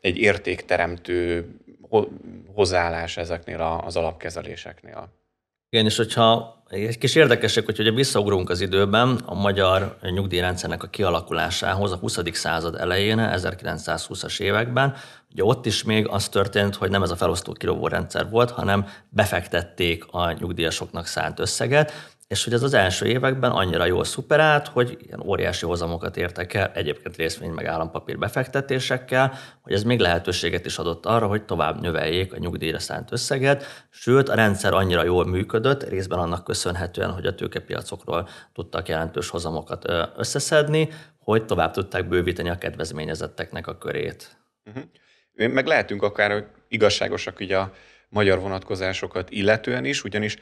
egy 0.00 0.16
értékteremtő 0.16 1.48
hozzáállás 2.54 3.16
ezeknél 3.16 3.80
az 3.84 3.96
alapkezeléseknél. 3.96 5.12
Igen, 5.68 5.84
és 5.84 5.96
hogyha 5.96 6.59
egy 6.70 6.98
kis 6.98 7.14
érdekesek, 7.14 7.64
hogy 7.64 7.80
ugye 7.80 7.90
visszaugrunk 7.90 8.50
az 8.50 8.60
időben 8.60 9.20
a 9.24 9.34
magyar 9.34 9.96
nyugdíjrendszernek 10.00 10.82
a 10.82 10.86
kialakulásához 10.86 11.92
a 11.92 11.96
20. 11.96 12.18
század 12.32 12.74
elején, 12.74 13.18
1920-as 13.20 14.40
években, 14.40 14.94
ugye 15.32 15.44
ott 15.44 15.66
is 15.66 15.82
még 15.82 16.08
az 16.08 16.28
történt, 16.28 16.74
hogy 16.74 16.90
nem 16.90 17.02
ez 17.02 17.10
a 17.10 17.16
felosztó 17.16 17.52
kirovó 17.52 17.88
rendszer 17.88 18.30
volt, 18.30 18.50
hanem 18.50 18.86
befektették 19.08 20.04
a 20.10 20.32
nyugdíjasoknak 20.32 21.06
szánt 21.06 21.40
összeget, 21.40 21.92
és 22.30 22.44
hogy 22.44 22.52
ez 22.52 22.62
az 22.62 22.74
első 22.74 23.06
években 23.06 23.50
annyira 23.50 23.84
jól 23.84 24.04
szuperált, 24.04 24.68
hogy 24.68 24.98
ilyen 25.00 25.20
óriási 25.20 25.66
hozamokat 25.66 26.16
értek 26.16 26.54
el, 26.54 26.70
egyébként 26.74 27.16
részvény 27.16 27.50
meg 27.50 27.66
állampapír 27.66 28.18
befektetésekkel, 28.18 29.34
hogy 29.60 29.72
ez 29.72 29.82
még 29.82 29.98
lehetőséget 30.00 30.66
is 30.66 30.78
adott 30.78 31.06
arra, 31.06 31.26
hogy 31.26 31.42
tovább 31.42 31.80
növeljék 31.80 32.32
a 32.32 32.38
nyugdíjra 32.38 32.78
szánt 32.78 33.12
összeget, 33.12 33.86
sőt 33.88 34.28
a 34.28 34.34
rendszer 34.34 34.72
annyira 34.72 35.04
jól 35.04 35.26
működött, 35.26 35.88
részben 35.88 36.18
annak 36.18 36.44
köszönhetően, 36.44 37.10
hogy 37.10 37.26
a 37.26 37.34
tőkepiacokról 37.34 38.28
tudtak 38.52 38.88
jelentős 38.88 39.28
hozamokat 39.28 39.92
összeszedni, 40.16 40.88
hogy 41.18 41.44
tovább 41.44 41.72
tudták 41.72 42.08
bővíteni 42.08 42.48
a 42.48 42.58
kedvezményezetteknek 42.58 43.66
a 43.66 43.78
körét. 43.78 44.38
Uh-huh. 44.64 45.52
Meg 45.52 45.66
lehetünk 45.66 46.02
akár 46.02 46.46
igazságosak 46.68 47.40
ugye 47.40 47.58
a 47.58 47.72
magyar 48.08 48.40
vonatkozásokat 48.40 49.30
illetően 49.30 49.84
is, 49.84 50.04
ugyanis 50.04 50.38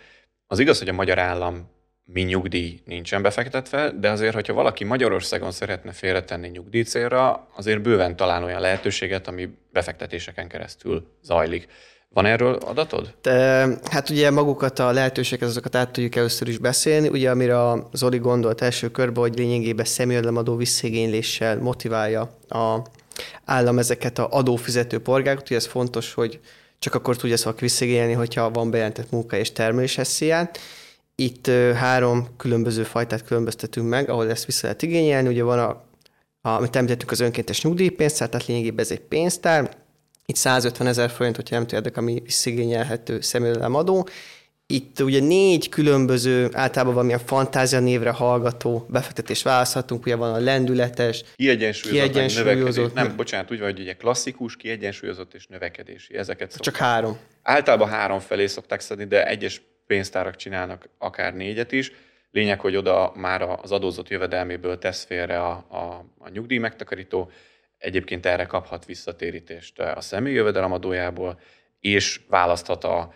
az 0.47 0.59
igaz, 0.59 0.78
hogy 0.78 0.88
a 0.88 0.92
magyar 0.92 1.18
állam 1.18 1.76
mi 2.12 2.23
nyugdíj 2.23 2.81
nincsen 2.85 3.23
befektetve, 3.23 3.91
de 3.91 4.11
azért, 4.11 4.35
hogyha 4.35 4.53
valaki 4.53 4.85
Magyarországon 4.85 5.50
szeretne 5.50 5.93
félretenni 5.93 6.49
nyugdíj 6.49 6.83
célra, 6.83 7.49
azért 7.57 7.83
bőven 7.83 8.17
talán 8.17 8.43
olyan 8.43 8.61
lehetőséget, 8.61 9.29
ami 9.29 9.49
befektetéseken 9.73 10.49
keresztül 10.49 11.07
zajlik. 11.23 11.69
Van 12.09 12.27
erről 12.27 12.55
adatod? 12.55 13.15
De, 13.23 13.69
hát 13.91 14.11
ugye 14.11 14.31
magukat 14.31 14.79
a 14.79 14.91
lehetőségeket, 14.91 15.49
azokat 15.49 15.75
át 15.75 15.91
tudjuk 15.91 16.15
először 16.15 16.49
is 16.49 16.59
beszélni. 16.59 17.09
Ugye 17.09 17.31
amire 17.31 17.69
a 17.69 17.88
Zoli 17.93 18.19
gondolt 18.19 18.62
első 18.62 18.91
körben, 18.91 19.23
hogy 19.23 19.37
lényegében 19.37 19.85
szemjöldlemadó 19.85 20.57
visszigényléssel 20.57 21.59
motiválja 21.59 22.21
a 22.49 22.79
állam 23.45 23.79
ezeket 23.79 24.19
a 24.19 24.29
adófizető 24.31 24.99
polgárokat. 24.99 25.47
Ugye 25.47 25.57
ez 25.57 25.67
fontos, 25.67 26.15
hogy 26.15 26.41
csak 26.79 26.95
akkor 26.95 27.17
tudja 27.17 27.37
szóval 27.37 27.55
visszigényelni, 27.61 28.12
hogyha 28.12 28.50
van 28.50 28.71
bejelentett 28.71 29.11
munka 29.11 29.37
és 29.37 29.53
termelés 29.53 29.99
esziát. 29.99 30.59
Itt 31.21 31.47
három 31.75 32.29
különböző 32.37 32.83
fajtát 32.83 33.25
különböztetünk 33.25 33.89
meg, 33.89 34.09
ahol 34.11 34.31
ezt 34.31 34.45
vissza 34.45 34.61
lehet 34.63 34.83
igényelni. 34.83 35.29
Ugye 35.29 35.43
van 35.43 35.59
a, 35.59 35.69
a 36.41 36.49
amit 36.49 36.77
említettük, 36.77 37.11
az 37.11 37.21
önkéntes 37.21 37.63
nyugdíjpénztár, 37.63 38.29
tehát 38.29 38.47
lényegében 38.47 38.85
ez 38.85 38.91
egy 38.91 39.01
pénztár. 39.01 39.77
Itt 40.27 40.37
150 40.37 40.87
ezer 40.87 41.11
forint, 41.11 41.37
hogyha 41.37 41.55
nem 41.55 41.67
tudják, 41.67 41.97
ami 41.97 42.21
visszigényelhető 42.25 43.21
adó. 43.57 44.09
Itt 44.67 45.01
ugye 45.01 45.21
négy 45.21 45.69
különböző, 45.69 46.49
általában 46.53 46.95
valamilyen 46.95 47.27
fantázia 47.27 47.81
névre 47.81 48.11
hallgató 48.11 48.87
befektetést 48.89 49.43
választhatunk, 49.43 50.07
ugye 50.07 50.17
van 50.17 50.35
a 50.35 50.39
lendületes, 50.39 51.25
kiegyensúlyozott, 51.37 52.13
kiegyensúlyozott 52.13 52.95
nem, 52.95 53.17
bocsánat, 53.17 53.51
úgy 53.51 53.59
van, 53.59 53.71
hogy 53.71 53.81
ugye 53.81 53.93
klasszikus, 53.93 54.57
kiegyensúlyozott 54.57 55.35
és 55.35 55.47
növekedési, 55.47 56.17
ezeket 56.17 56.51
szokták. 56.51 56.75
Csak 56.75 56.83
három. 56.83 57.19
Általában 57.43 57.89
három 57.89 58.19
felé 58.19 58.47
szokták 58.47 58.81
szedni, 58.81 59.05
de 59.05 59.27
egyes 59.27 59.63
pénztárak 59.88 60.37
csinálnak 60.37 60.88
akár 60.99 61.35
négyet 61.35 61.73
is. 61.73 61.92
Lényeg, 62.30 62.61
hogy 62.61 62.76
oda 62.76 63.12
már 63.16 63.42
az 63.42 63.73
adózott 63.73 64.09
jövedelméből 64.09 64.78
tesz 64.78 65.04
félre 65.04 65.40
a, 65.42 65.50
a, 65.68 66.04
a 66.18 66.28
nyugdíj 66.28 66.59
megtakarító, 66.59 67.30
egyébként 67.78 68.26
erre 68.26 68.45
kaphat 68.45 68.85
visszatérítést 68.85 69.80
a 69.80 70.00
személyi 70.00 70.37
jövedelemadójából, 70.37 71.40
és 71.80 72.21
választhat 72.28 72.85
a 72.85 73.12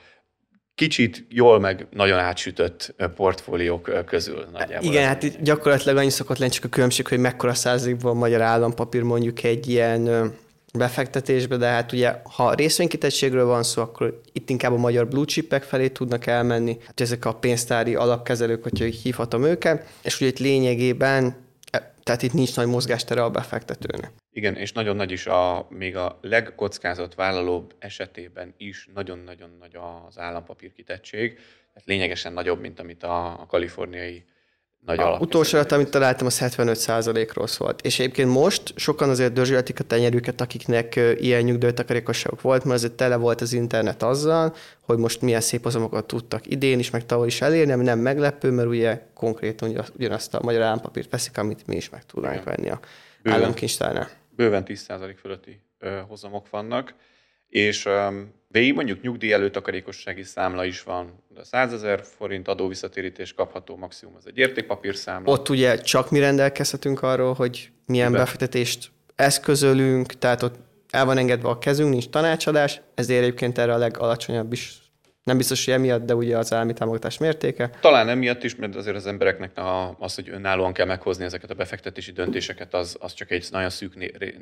kicsit 0.75 1.27
jól 1.29 1.61
meg 1.61 1.87
nagyon 1.91 2.19
átsütött 2.19 2.95
portfóliók 3.15 4.05
közül 4.07 4.47
nagyjából. 4.53 4.91
Igen, 4.91 5.07
hát 5.07 5.43
gyakorlatilag 5.43 5.97
annyi 5.97 6.11
szokott 6.11 6.39
lenni 6.39 6.51
csak 6.51 6.65
a 6.65 6.69
különbség, 6.69 7.07
hogy 7.07 7.19
mekkora 7.19 7.55
százalékban 7.55 8.17
magyar 8.17 8.41
állampapír 8.41 9.03
mondjuk 9.03 9.43
egy 9.43 9.69
ilyen 9.69 10.35
befektetésbe, 10.73 11.57
de 11.57 11.67
hát 11.67 11.93
ugye, 11.93 12.21
ha 12.25 12.55
részvénykitettségről 12.55 13.45
van 13.45 13.63
szó, 13.63 13.83
akkor 13.83 14.21
itt 14.33 14.51
inkább 14.51 14.73
a 14.73 14.77
magyar 14.77 15.09
blue 15.09 15.25
chipek 15.25 15.63
felé 15.63 15.89
tudnak 15.89 16.27
elmenni, 16.27 16.77
hát 16.87 17.01
ezek 17.01 17.25
a 17.25 17.35
pénztári 17.35 17.95
alapkezelők, 17.95 18.63
hogyha 18.63 18.85
hívhatom 18.85 19.45
őket, 19.45 19.89
és 20.03 20.21
ugye 20.21 20.27
itt 20.27 20.39
lényegében, 20.39 21.37
e, 21.71 21.95
tehát 22.03 22.23
itt 22.23 22.33
nincs 22.33 22.57
nagy 22.57 22.67
mozgástere 22.67 23.23
a 23.23 23.31
befektetőnek. 23.31 24.11
Igen, 24.33 24.57
és 24.57 24.73
nagyon 24.73 24.97
nagy 24.97 25.11
is 25.11 25.27
a, 25.27 25.67
még 25.71 25.97
a 25.97 26.19
legkockázat 26.21 27.15
vállalóbb 27.15 27.75
esetében 27.79 28.55
is 28.57 28.89
nagyon-nagyon 28.95 29.57
nagy 29.61 29.77
az 30.09 30.19
állampapír 30.19 30.73
kitettség, 30.73 31.35
tehát 31.73 31.89
lényegesen 31.89 32.33
nagyobb, 32.33 32.61
mint 32.61 32.81
amit 32.81 33.03
a, 33.03 33.41
a 33.41 33.47
kaliforniai 33.47 34.25
nagy 34.87 34.99
a 34.99 35.19
utolsó 35.21 35.59
adat, 35.59 35.73
amit 35.73 35.91
találtam, 35.91 36.27
az 36.27 36.39
75%-ról 36.43 37.47
szólt. 37.47 37.81
És 37.81 37.99
egyébként 37.99 38.31
most 38.31 38.73
sokan 38.77 39.09
azért 39.09 39.33
dörzsöltik 39.33 39.81
a 39.81 39.85
tenyerüket, 39.85 40.41
akiknek 40.41 41.01
ilyen 41.17 41.43
nyugdíjtakarékosságok 41.43 42.41
volt, 42.41 42.65
mert 42.65 42.77
azért 42.77 42.93
tele 42.93 43.17
volt 43.17 43.41
az 43.41 43.53
internet 43.53 44.03
azzal, 44.03 44.55
hogy 44.81 44.99
most 44.99 45.21
milyen 45.21 45.41
szép 45.41 45.63
hozamokat 45.63 46.07
tudtak 46.07 46.47
idén 46.47 46.79
is, 46.79 46.91
meg 46.91 47.07
tavaly 47.07 47.27
is 47.27 47.41
elérni, 47.41 47.73
ami 47.73 47.85
nem 47.85 47.99
meglepő, 47.99 48.51
mert 48.51 48.69
ugye 48.69 49.03
konkrétan 49.15 49.85
ugyanazt 49.97 50.35
a 50.35 50.41
magyar 50.43 50.63
állampapírt 50.63 51.11
veszik, 51.11 51.39
amit 51.39 51.67
mi 51.67 51.77
is 51.77 51.89
meg 51.89 52.05
tudnánk 52.05 52.45
venni 52.45 52.71
a 52.71 52.81
államkincstárnál. 53.25 54.09
Bőven 54.37 54.65
10% 54.67 55.15
fölötti 55.21 55.61
hozamok 56.09 56.51
vannak, 56.51 56.95
és 57.53 57.89
végig 58.49 58.75
mondjuk 58.75 59.03
nyugdíj 59.03 59.33
előtakarékossági 59.33 60.23
számla 60.23 60.65
is 60.65 60.83
van, 60.83 61.25
de 61.29 61.45
100 61.45 61.73
ezer 61.73 62.05
forint 62.05 62.49
adóvisszatérítés 62.49 63.35
kapható 63.35 63.77
maximum, 63.77 64.15
az 64.17 64.27
egy 64.27 64.39
értékpapír 64.39 64.97
számla. 64.97 65.33
Ott 65.33 65.49
ugye 65.49 65.81
csak 65.81 66.11
mi 66.11 66.19
rendelkezhetünk 66.19 67.03
arról, 67.03 67.33
hogy 67.33 67.71
milyen 67.87 68.11
Miben? 68.11 68.25
befektetést 68.25 68.91
eszközölünk, 69.15 70.07
tehát 70.07 70.43
ott 70.43 70.55
el 70.91 71.05
van 71.05 71.19
engedve 71.19 71.49
a 71.49 71.59
kezünk, 71.59 71.91
nincs 71.91 72.09
tanácsadás, 72.09 72.81
ezért 72.95 73.23
egyébként 73.23 73.59
erre 73.59 73.75
a 73.75 73.79
legalacsonyabb 73.79 74.53
is 74.53 74.82
nem 75.25 75.37
biztos, 75.37 75.65
hogy 75.65 75.75
emiatt, 75.75 76.05
de 76.05 76.15
ugye 76.15 76.39
az 76.39 76.53
állami 76.53 76.73
támogatás 76.73 77.19
mértéke. 77.19 77.71
Talán 77.81 78.09
emiatt 78.09 78.45
is, 78.45 78.57
mert 78.57 78.75
azért 78.75 78.97
az 78.97 79.07
embereknek 79.07 79.51
az, 79.99 80.15
hogy 80.15 80.29
önállóan 80.29 80.73
kell 80.73 80.87
meghozni 80.87 81.25
ezeket 81.25 81.51
a 81.51 81.55
befektetési 81.55 82.13
döntéseket, 82.13 82.75
az, 82.75 82.97
az 83.01 83.15
csak 83.15 83.31
egy 83.31 83.47
nagyon 83.51 83.71
szűk 83.71 83.95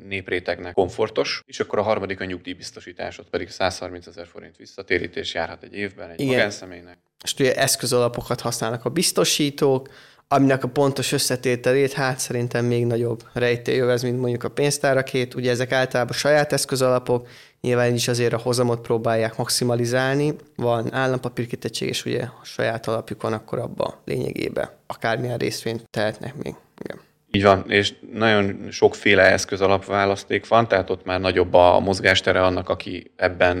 néprétegnek 0.07 0.73
komfortos. 0.73 1.43
És 1.45 1.59
akkor 1.59 1.79
a 1.79 1.81
harmadik 1.81 2.19
a 2.19 2.25
nyugdíjbiztosításod 2.25 3.25
pedig 3.25 3.49
130 3.49 4.07
ezer 4.07 4.27
forint 4.27 4.57
visszatérítés 4.57 5.33
járhat 5.33 5.63
egy 5.63 5.73
évben 5.73 6.09
egy 6.09 6.19
Igen. 6.19 6.33
magánszemélynek. 6.33 6.97
És 7.23 7.33
ugye 7.33 7.55
eszközalapokat 7.55 8.41
használnak 8.41 8.85
a 8.85 8.89
biztosítók, 8.89 9.89
aminek 10.27 10.63
a 10.63 10.67
pontos 10.67 11.11
összetételét, 11.11 11.93
hát 11.93 12.19
szerintem 12.19 12.65
még 12.65 12.85
nagyobb 12.85 13.23
rejtélyövez, 13.33 14.01
mint 14.01 14.19
mondjuk 14.19 14.43
a 14.43 14.49
pénztárakét. 14.49 15.33
Ugye 15.33 15.51
ezek 15.51 15.71
általában 15.71 16.13
saját 16.13 16.53
eszközalapok, 16.53 17.27
nyilván 17.61 17.93
is 17.93 18.07
azért 18.07 18.33
a 18.33 18.37
hozamot 18.37 18.81
próbálják 18.81 19.37
maximalizálni. 19.37 20.35
Van 20.55 20.93
állampapírkitettség, 20.93 21.87
és 21.87 22.05
ugye 22.05 22.21
a 22.21 22.43
saját 22.43 22.87
alapjuk 22.87 23.21
van, 23.21 23.33
akkor 23.33 23.59
abba 23.59 24.01
lényegében 24.05 24.69
akármilyen 24.87 25.37
részvényt 25.37 25.89
tehetnek 25.89 26.35
még. 26.43 26.55
Igen. 26.83 26.99
Így 27.31 27.43
van, 27.43 27.63
és 27.67 27.93
nagyon 28.13 28.67
sokféle 28.69 29.31
eszközalapválaszték 29.31 30.47
van, 30.47 30.67
tehát 30.67 30.89
ott 30.89 31.05
már 31.05 31.19
nagyobb 31.19 31.53
a 31.53 31.79
mozgástere 31.79 32.43
annak, 32.43 32.69
aki 32.69 33.11
ebben 33.15 33.57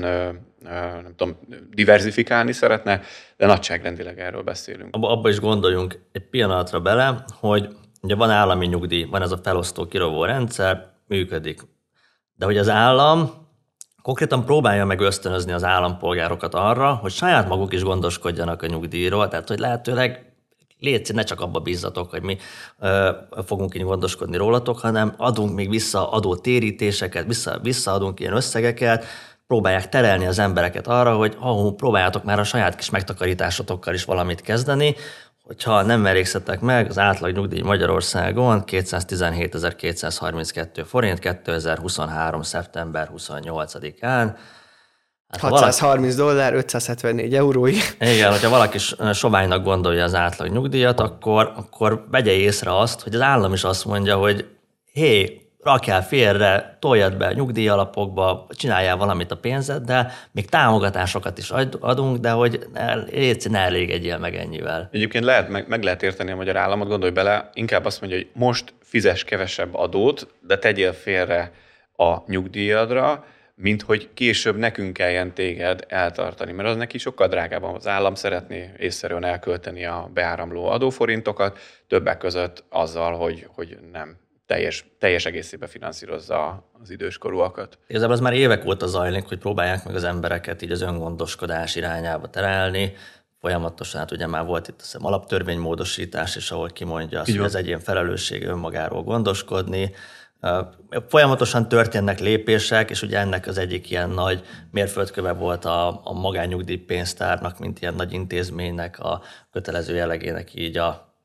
nem 1.03 1.13
tudom, 1.15 1.37
diversifikálni 1.69 2.51
szeretne, 2.51 3.01
de 3.37 3.45
nagyságrendileg 3.45 4.19
erről 4.19 4.41
beszélünk. 4.43 4.95
Abba, 4.95 5.09
abba 5.09 5.29
is 5.29 5.39
gondoljunk 5.39 5.99
egy 6.11 6.29
pillanatra 6.29 6.79
bele, 6.79 7.23
hogy 7.39 7.75
ugye 8.01 8.15
van 8.15 8.29
állami 8.29 8.65
nyugdíj, 8.65 9.03
van 9.03 9.21
ez 9.21 9.31
a 9.31 9.39
felosztó 9.43 9.87
kirovó 9.87 10.25
rendszer, 10.25 10.89
működik. 11.07 11.61
De 12.35 12.45
hogy 12.45 12.57
az 12.57 12.69
állam 12.69 13.40
konkrétan 14.01 14.45
próbálja 14.45 14.85
meg 14.85 14.99
ösztönözni 14.99 15.51
az 15.51 15.63
állampolgárokat 15.63 16.53
arra, 16.53 16.93
hogy 16.93 17.11
saját 17.11 17.47
maguk 17.47 17.73
is 17.73 17.83
gondoskodjanak 17.83 18.61
a 18.61 18.67
nyugdíjról, 18.67 19.27
tehát 19.27 19.47
hogy 19.47 19.59
lehetőleg 19.59 20.31
légy 20.79 21.13
ne 21.13 21.23
csak 21.23 21.41
abba 21.41 21.59
bízzatok, 21.59 22.09
hogy 22.09 22.21
mi 22.21 22.37
ö, 22.79 23.09
fogunk 23.45 23.75
így 23.75 23.83
gondoskodni 23.83 24.37
rólatok, 24.37 24.79
hanem 24.79 25.13
adunk 25.17 25.55
még 25.55 25.69
vissza 25.69 26.11
adó 26.11 26.35
térítéseket, 26.35 27.25
vissza, 27.25 27.59
visszaadunk 27.61 28.19
ilyen 28.19 28.35
összegeket, 28.35 29.05
próbálják 29.47 29.89
terelni 29.89 30.25
az 30.25 30.39
embereket 30.39 30.87
arra, 30.87 31.15
hogy 31.15 31.37
oh, 31.39 31.75
próbáljátok 31.75 32.23
már 32.23 32.39
a 32.39 32.43
saját 32.43 32.75
kis 32.75 32.89
megtakarításotokkal 32.89 33.93
is 33.93 34.03
valamit 34.05 34.41
kezdeni, 34.41 34.95
hogyha 35.51 35.81
nem 35.81 36.01
merékszettek 36.01 36.59
meg, 36.59 36.89
az 36.89 36.97
átlag 36.97 37.35
nyugdíj 37.35 37.61
Magyarországon 37.61 38.63
217.232 38.65 40.83
forint 40.87 41.19
2023. 41.19 42.41
szeptember 42.41 43.09
28-án. 43.17 44.35
Hát 45.27 45.39
630 45.39 46.15
valaki, 46.15 46.15
dollár, 46.15 46.53
574 46.53 47.35
eurói. 47.35 47.75
Igen, 47.99 48.31
hogyha 48.31 48.49
valaki 48.49 48.77
soványnak 49.13 49.63
gondolja 49.63 50.03
az 50.03 50.15
átlag 50.15 50.51
nyugdíjat, 50.51 50.99
akkor, 50.99 51.53
akkor 51.55 52.05
vegye 52.11 52.31
észre 52.31 52.77
azt, 52.77 53.01
hogy 53.01 53.15
az 53.15 53.21
állam 53.21 53.53
is 53.53 53.63
azt 53.63 53.85
mondja, 53.85 54.17
hogy 54.17 54.45
hé, 54.91 55.41
rakjál 55.63 56.03
félre, 56.03 56.77
toljad 56.79 57.17
be 57.17 57.33
nyugdíjalapokba, 57.33 58.47
csináljál 58.49 58.97
valamit 58.97 59.31
a 59.31 59.37
pénzeddel, 59.37 60.11
még 60.31 60.49
támogatásokat 60.49 61.37
is 61.37 61.51
adunk, 61.79 62.17
de 62.17 62.29
hogy 62.31 62.65
légy, 63.11 63.49
ne 63.49 63.59
elégedjél 63.59 64.17
meg 64.17 64.35
ennyivel. 64.35 64.89
Egyébként 64.91 65.23
lehet, 65.23 65.49
meg, 65.49 65.67
meg 65.67 65.83
lehet 65.83 66.03
érteni 66.03 66.31
a 66.31 66.35
magyar 66.35 66.55
államot, 66.55 66.87
gondolj 66.87 67.11
bele, 67.11 67.49
inkább 67.53 67.85
azt 67.85 68.01
mondja, 68.01 68.19
hogy 68.19 68.29
most 68.33 68.73
fizes 68.81 69.23
kevesebb 69.23 69.73
adót, 69.73 70.27
de 70.47 70.57
tegyél 70.57 70.93
félre 70.93 71.51
a 71.95 72.17
nyugdíjadra, 72.27 73.25
mint 73.55 73.81
hogy 73.81 74.09
később 74.13 74.57
nekünk 74.57 74.93
kelljen 74.93 75.33
téged 75.33 75.85
eltartani, 75.87 76.51
mert 76.51 76.69
az 76.69 76.75
neki 76.75 76.97
sokkal 76.97 77.27
drágább. 77.27 77.63
Az 77.63 77.87
állam 77.87 78.15
szeretné 78.15 78.71
észszerűen 78.77 79.25
elkölteni 79.25 79.85
a 79.85 80.09
beáramló 80.13 80.65
adóforintokat, 80.65 81.59
többek 81.87 82.17
között 82.17 82.63
azzal, 82.69 83.17
hogy, 83.17 83.47
hogy 83.55 83.77
nem 83.91 84.17
teljes, 84.51 84.85
teljes 84.99 85.25
egészében 85.25 85.69
finanszírozza 85.69 86.69
az 86.81 86.89
időskorúakat. 86.89 87.77
Igazából 87.87 88.13
az 88.13 88.21
már 88.21 88.33
évek 88.33 88.65
óta 88.65 88.87
zajlik, 88.87 89.27
hogy 89.27 89.37
próbálják 89.37 89.85
meg 89.85 89.95
az 89.95 90.03
embereket 90.03 90.61
így 90.61 90.71
az 90.71 90.81
öngondoskodás 90.81 91.75
irányába 91.75 92.29
terelni, 92.29 92.93
folyamatosan, 93.39 93.99
hát 93.99 94.11
ugye 94.11 94.27
már 94.27 94.45
volt 94.45 94.67
itt 94.67 94.79
a 94.79 94.81
hiszem 94.81 95.05
alaptörvénymódosítás 95.05 96.35
is, 96.35 96.51
ahol 96.51 96.69
kimondja 96.69 97.19
azt, 97.19 97.31
hogy 97.31 97.39
az 97.39 97.55
egyén 97.55 97.79
felelőssége 97.79 98.47
önmagáról 98.47 99.03
gondoskodni, 99.03 99.93
Folyamatosan 101.07 101.67
történnek 101.67 102.19
lépések, 102.19 102.89
és 102.89 103.01
ugye 103.01 103.19
ennek 103.19 103.47
az 103.47 103.57
egyik 103.57 103.89
ilyen 103.89 104.09
nagy 104.09 104.43
mérföldköve 104.71 105.31
volt 105.31 105.65
a, 105.65 106.01
a 106.03 106.13
magányugdíjpénztárnak, 106.13 107.59
mint 107.59 107.81
ilyen 107.81 107.93
nagy 107.93 108.13
intézménynek 108.13 108.99
a 108.99 109.21
kötelező 109.51 109.95
jellegének 109.95 110.53
így 110.53 110.77
a 110.77 111.15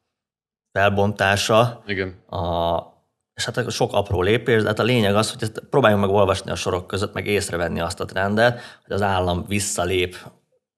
felbontása. 0.72 1.82
Igen. 1.86 2.14
A, 2.26 2.76
és 3.36 3.44
hát 3.44 3.70
sok 3.70 3.92
apró 3.92 4.22
lépés, 4.22 4.62
de 4.62 4.68
hát 4.68 4.78
a 4.78 4.82
lényeg 4.82 5.14
az, 5.14 5.30
hogy 5.30 5.42
ezt 5.42 5.62
próbáljunk 5.70 6.04
meg 6.04 6.14
olvasni 6.14 6.50
a 6.50 6.54
sorok 6.54 6.86
között, 6.86 7.14
meg 7.14 7.26
észrevenni 7.26 7.80
azt 7.80 8.00
a 8.00 8.04
trendet, 8.04 8.60
hogy 8.84 8.94
az 8.94 9.02
állam 9.02 9.44
visszalép 9.48 10.16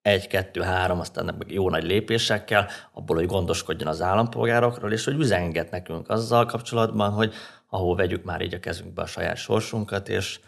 egy, 0.03 0.27
kettő, 0.27 0.61
három, 0.61 1.01
aztán 1.01 1.25
meg 1.25 1.53
jó 1.53 1.71
nagy 1.71 1.85
lépésekkel, 1.85 2.69
abból, 2.93 3.17
hogy 3.17 3.27
gondoskodjon 3.27 3.89
az 3.89 4.03
állampolgárokról, 4.03 4.93
és 4.93 5.05
hogy 5.05 5.19
üzenget 5.19 5.71
nekünk 5.71 6.09
azzal 6.09 6.47
kapcsolatban, 6.47 7.11
hogy 7.11 7.35
ahol 7.69 7.97
vegyük 7.97 8.25
már 8.25 8.41
így 8.41 8.55
a 8.55 8.61
kezünkbe 8.61 9.03
a 9.03 9.07
saját 9.07 9.37
sorsunkat, 9.37 10.09
és 10.09 10.41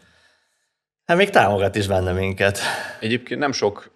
hát 1.05 1.17
még 1.17 1.31
támogat 1.31 1.75
is 1.75 1.87
benne 1.87 2.13
minket. 2.13 2.59
Egyébként 3.01 3.41
nem 3.41 3.53
sok, 3.53 3.91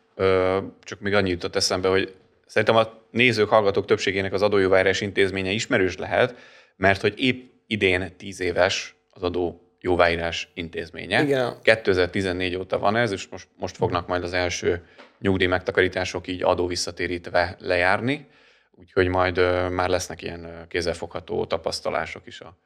csak 0.82 1.00
még 1.00 1.14
annyit 1.14 1.32
jutott 1.32 1.56
eszembe, 1.56 1.88
hogy 1.88 2.14
szerintem 2.46 2.76
a 2.76 2.88
nézők, 3.10 3.48
hallgatók 3.48 3.86
többségének 3.86 4.32
az 4.32 4.42
adójóvárás 4.42 5.00
intézménye 5.00 5.50
ismerős 5.50 5.96
lehet, 5.96 6.34
mert 6.76 7.00
hogy 7.00 7.14
épp 7.16 7.52
idén 7.66 8.16
tíz 8.16 8.40
éves 8.40 8.96
az 9.10 9.22
adó 9.22 9.64
jóváírás 9.80 10.50
intézménye. 10.54 11.22
Igen. 11.22 11.56
2014 11.62 12.56
óta 12.56 12.78
van 12.78 12.96
ez, 12.96 13.12
és 13.12 13.26
most, 13.26 13.48
most 13.56 13.76
fognak 13.76 14.06
majd 14.06 14.22
az 14.22 14.32
első 14.32 14.86
nyugdíj 15.18 15.46
megtakarítások 15.46 16.26
így 16.26 16.42
adó 16.42 16.66
visszatérítve 16.66 17.56
lejárni, 17.58 18.26
úgyhogy 18.70 19.08
majd 19.08 19.36
már 19.70 19.88
lesznek 19.88 20.22
ilyen 20.22 20.66
kézzelfogható 20.68 21.46
tapasztalások 21.46 22.26
is 22.26 22.40
a 22.40 22.56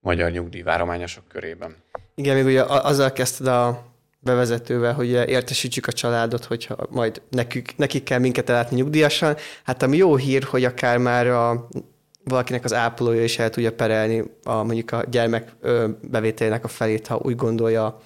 magyar 0.00 0.30
nyugdíjvárományosok 0.30 1.28
körében. 1.28 1.76
Igen, 2.14 2.36
még 2.36 2.44
ugye 2.44 2.62
azzal 2.62 3.12
kezdted 3.12 3.46
a 3.46 3.84
bevezetővel, 4.18 4.92
hogy 4.92 5.10
értesítsük 5.10 5.86
a 5.86 5.92
családot, 5.92 6.44
hogyha 6.44 6.86
majd 6.90 7.22
nekik, 7.30 7.76
nekik 7.76 8.02
kell 8.02 8.18
minket 8.18 8.50
ellátni 8.50 8.76
nyugdíjasan. 8.76 9.36
Hát 9.64 9.82
ami 9.82 9.96
jó 9.96 10.16
hír, 10.16 10.42
hogy 10.42 10.64
akár 10.64 10.98
már 10.98 11.26
a 11.26 11.68
valakinek 12.28 12.64
az 12.64 12.72
ápolója 12.72 13.24
is 13.24 13.38
el 13.38 13.50
tudja 13.50 13.72
perelni 13.72 14.24
a, 14.44 14.62
mondjuk 14.62 14.92
a 14.92 15.04
gyermek 15.10 15.52
bevételének 16.00 16.64
a 16.64 16.68
felét, 16.68 17.06
ha 17.06 17.20
úgy 17.22 17.36
gondolja 17.36 18.00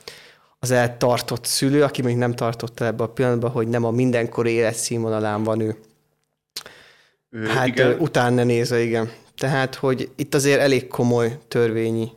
az 0.58 0.70
eltartott 0.70 1.44
szülő, 1.44 1.82
aki 1.82 2.02
még 2.02 2.16
nem 2.16 2.34
tartotta 2.34 2.84
ebbe 2.84 3.02
a 3.02 3.08
pillanatban, 3.08 3.50
hogy 3.50 3.68
nem 3.68 3.84
a 3.84 3.90
mindenkori 3.90 4.50
életszínvonalán 4.50 5.42
van 5.42 5.60
ő. 5.60 5.76
ő 7.30 7.46
hát 7.46 7.66
igen. 7.66 7.96
utána 7.98 8.44
nézve, 8.44 8.80
igen. 8.80 9.10
Tehát, 9.36 9.74
hogy 9.74 10.10
itt 10.16 10.34
azért 10.34 10.60
elég 10.60 10.88
komoly 10.88 11.38
törvényi 11.48 12.10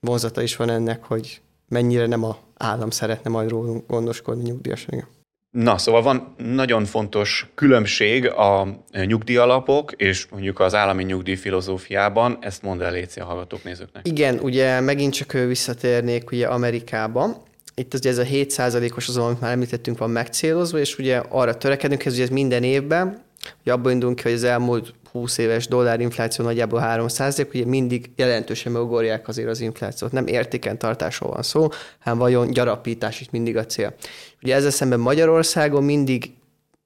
vonzata 0.00 0.42
is 0.42 0.56
van 0.56 0.70
ennek, 0.70 1.04
hogy 1.04 1.40
mennyire 1.68 2.06
nem 2.06 2.24
a 2.24 2.38
állam 2.56 2.90
szeretne 2.90 3.30
majd 3.30 3.48
rólunk 3.48 3.86
gondoskodni 3.86 4.42
nyugdíjasan. 4.42 5.06
Na, 5.50 5.78
szóval 5.78 6.02
van 6.02 6.34
nagyon 6.36 6.84
fontos 6.84 7.50
különbség 7.54 8.26
a 8.26 8.68
nyugdíjalapok 9.06 9.92
és 9.92 10.26
mondjuk 10.30 10.60
az 10.60 10.74
állami 10.74 11.04
nyugdíj 11.04 11.34
filozófiában. 11.34 12.38
Ezt 12.40 12.62
mondd 12.62 12.82
el, 12.82 12.92
Léci, 12.92 13.20
a 13.20 13.24
hallgatók 13.24 13.64
nézőknek. 13.64 14.06
Igen, 14.06 14.38
ugye 14.38 14.80
megint 14.80 15.14
csak 15.14 15.32
visszatérnék 15.32 16.30
ugye 16.30 16.46
Amerikába. 16.46 17.42
Itt 17.74 17.94
ugye 17.94 18.10
ez 18.10 18.18
a 18.18 18.24
7%-os 18.24 19.08
az, 19.08 19.16
amit 19.16 19.40
már 19.40 19.52
említettünk, 19.52 19.98
van 19.98 20.10
megcélozva, 20.10 20.78
és 20.78 20.98
ugye 20.98 21.22
arra 21.28 21.56
törekedünk, 21.56 22.02
hogy 22.02 22.20
ez 22.20 22.28
minden 22.28 22.62
évben, 22.62 23.26
hogy 23.62 23.72
abból 23.72 23.90
indulunk 23.90 24.16
ki, 24.16 24.22
hogy 24.22 24.32
az 24.32 24.44
elmúlt 24.44 24.94
20 25.12 25.38
éves 25.38 25.68
dollárinfláció 25.68 26.44
nagyjából 26.44 26.80
3 26.80 27.06
ugye 27.54 27.64
mindig 27.64 28.10
jelentősen 28.16 28.72
megugorják 28.72 29.28
azért 29.28 29.48
az 29.48 29.60
inflációt. 29.60 30.12
Nem 30.12 30.26
értéken 30.26 30.78
tartásról 30.78 31.30
van 31.30 31.42
szó, 31.42 31.68
hanem 31.98 32.18
vajon 32.18 32.50
gyarapítás 32.50 33.20
itt 33.20 33.30
mindig 33.30 33.56
a 33.56 33.66
cél. 33.66 33.94
Ugye 34.42 34.54
ezzel 34.54 34.70
szemben 34.70 35.00
Magyarországon 35.00 35.84
mindig, 35.84 36.30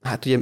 hát 0.03 0.27
ugye 0.27 0.38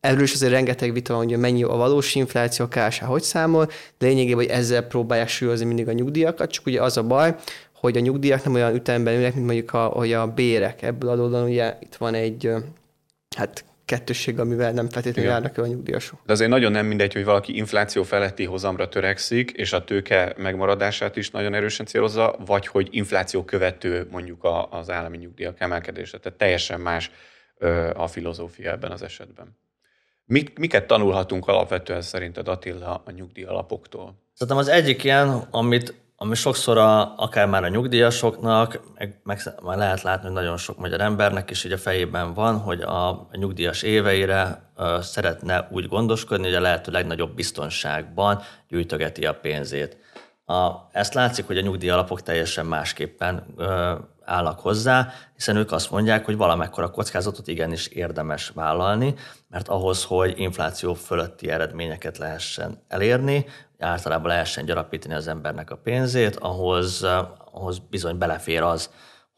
erről 0.00 0.22
is 0.22 0.32
azért 0.32 0.52
rengeteg 0.52 0.92
vita 0.92 1.14
van, 1.14 1.26
hogy 1.26 1.38
mennyi 1.38 1.62
a 1.62 1.76
valós 1.76 2.14
infláció, 2.14 2.64
a 2.64 2.68
KSH 2.68 3.02
hogy 3.02 3.22
számol, 3.22 3.66
de 3.98 4.06
lényegében, 4.06 4.44
hogy 4.44 4.54
ezzel 4.54 4.82
próbálják 4.82 5.28
súlyozni 5.28 5.66
mindig 5.66 5.88
a 5.88 5.92
nyugdíjakat, 5.92 6.50
csak 6.50 6.66
ugye 6.66 6.82
az 6.82 6.96
a 6.96 7.02
baj, 7.02 7.34
hogy 7.72 7.96
a 7.96 8.00
nyugdíjak 8.00 8.44
nem 8.44 8.54
olyan 8.54 8.74
ütemben 8.74 9.14
ülnek, 9.14 9.34
mint 9.34 9.46
mondjuk 9.46 9.72
a, 9.72 9.84
hogy 9.84 10.12
a 10.12 10.26
bérek. 10.26 10.82
Ebből 10.82 11.10
adódóan 11.10 11.48
ugye 11.48 11.76
itt 11.80 11.94
van 11.94 12.14
egy 12.14 12.50
hát 13.36 13.64
kettősség, 13.92 14.38
amivel 14.38 14.72
nem 14.72 14.88
feltétlenül 14.88 15.30
járnak 15.30 15.58
el 15.58 15.64
a 15.64 15.66
nyugdíjasok. 15.66 16.20
De 16.26 16.32
azért 16.32 16.50
nagyon 16.50 16.72
nem 16.72 16.86
mindegy, 16.86 17.12
hogy 17.12 17.24
valaki 17.24 17.56
infláció 17.56 18.02
feletti 18.02 18.44
hozamra 18.44 18.88
törekszik, 18.88 19.50
és 19.50 19.72
a 19.72 19.84
tőke 19.84 20.34
megmaradását 20.36 21.16
is 21.16 21.30
nagyon 21.30 21.54
erősen 21.54 21.86
célozza, 21.86 22.36
vagy 22.46 22.66
hogy 22.66 22.88
infláció 22.90 23.44
követő 23.44 24.06
mondjuk 24.10 24.48
az 24.70 24.90
állami 24.90 25.16
nyugdíjak 25.16 25.60
emelkedése. 25.60 26.18
Tehát 26.18 26.38
teljesen 26.38 26.80
más 26.80 27.10
a 27.94 28.06
filozófia 28.06 28.70
ebben 28.70 28.90
az 28.90 29.02
esetben. 29.02 29.58
Mit, 30.24 30.58
miket 30.58 30.86
tanulhatunk 30.86 31.46
alapvetően 31.46 32.02
szerinted 32.02 32.48
Attila 32.48 33.02
a 33.04 33.10
nyugdíj 33.10 33.44
alapoktól? 33.44 34.14
Szerintem 34.32 34.56
az 34.56 34.68
egyik 34.68 35.04
ilyen, 35.04 35.28
amit 35.50 35.94
ami 36.22 36.34
sokszor 36.34 36.78
a, 36.78 37.14
akár 37.16 37.46
már 37.46 37.64
a 37.64 37.68
nyugdíjasoknak, 37.68 38.80
meg, 38.98 39.20
meg 39.24 39.40
már 39.62 39.76
lehet 39.76 40.02
látni, 40.02 40.24
hogy 40.24 40.34
nagyon 40.36 40.56
sok 40.56 40.78
magyar 40.78 41.00
embernek 41.00 41.50
is 41.50 41.64
így 41.64 41.72
a 41.72 41.78
fejében 41.78 42.34
van, 42.34 42.58
hogy 42.58 42.80
a, 42.80 43.28
nyugdíjas 43.32 43.82
éveire 43.82 44.70
ö, 44.76 44.98
szeretne 45.00 45.68
úgy 45.70 45.88
gondoskodni, 45.88 46.44
hogy 46.44 46.54
a 46.54 46.60
lehető 46.60 46.92
legnagyobb 46.92 47.34
biztonságban 47.34 48.40
gyűjtögeti 48.68 49.26
a 49.26 49.34
pénzét. 49.34 49.96
A, 50.44 50.70
ezt 50.92 51.14
látszik, 51.14 51.46
hogy 51.46 51.58
a 51.58 51.62
nyugdíjalapok 51.62 52.22
teljesen 52.22 52.66
másképpen 52.66 53.46
ö, 53.56 53.92
állnak 54.24 54.60
hozzá, 54.60 55.12
hiszen 55.34 55.56
ők 55.56 55.72
azt 55.72 55.90
mondják, 55.90 56.24
hogy 56.24 56.36
valamekkora 56.36 56.90
kockázatot 56.90 57.48
igenis 57.48 57.86
érdemes 57.86 58.48
vállalni, 58.48 59.14
mert 59.48 59.68
ahhoz, 59.68 60.04
hogy 60.04 60.34
infláció 60.36 60.94
fölötti 60.94 61.50
eredményeket 61.50 62.18
lehessen 62.18 62.82
elérni, 62.88 63.46
általában 63.78 64.28
lehessen 64.28 64.64
gyarapítani 64.64 65.14
az 65.14 65.28
embernek 65.28 65.70
a 65.70 65.76
pénzét, 65.76 66.36
ahhoz, 66.36 67.06
ahhoz 67.52 67.78
bizony 67.78 68.18
belefér 68.18 68.62
az, 68.62 68.90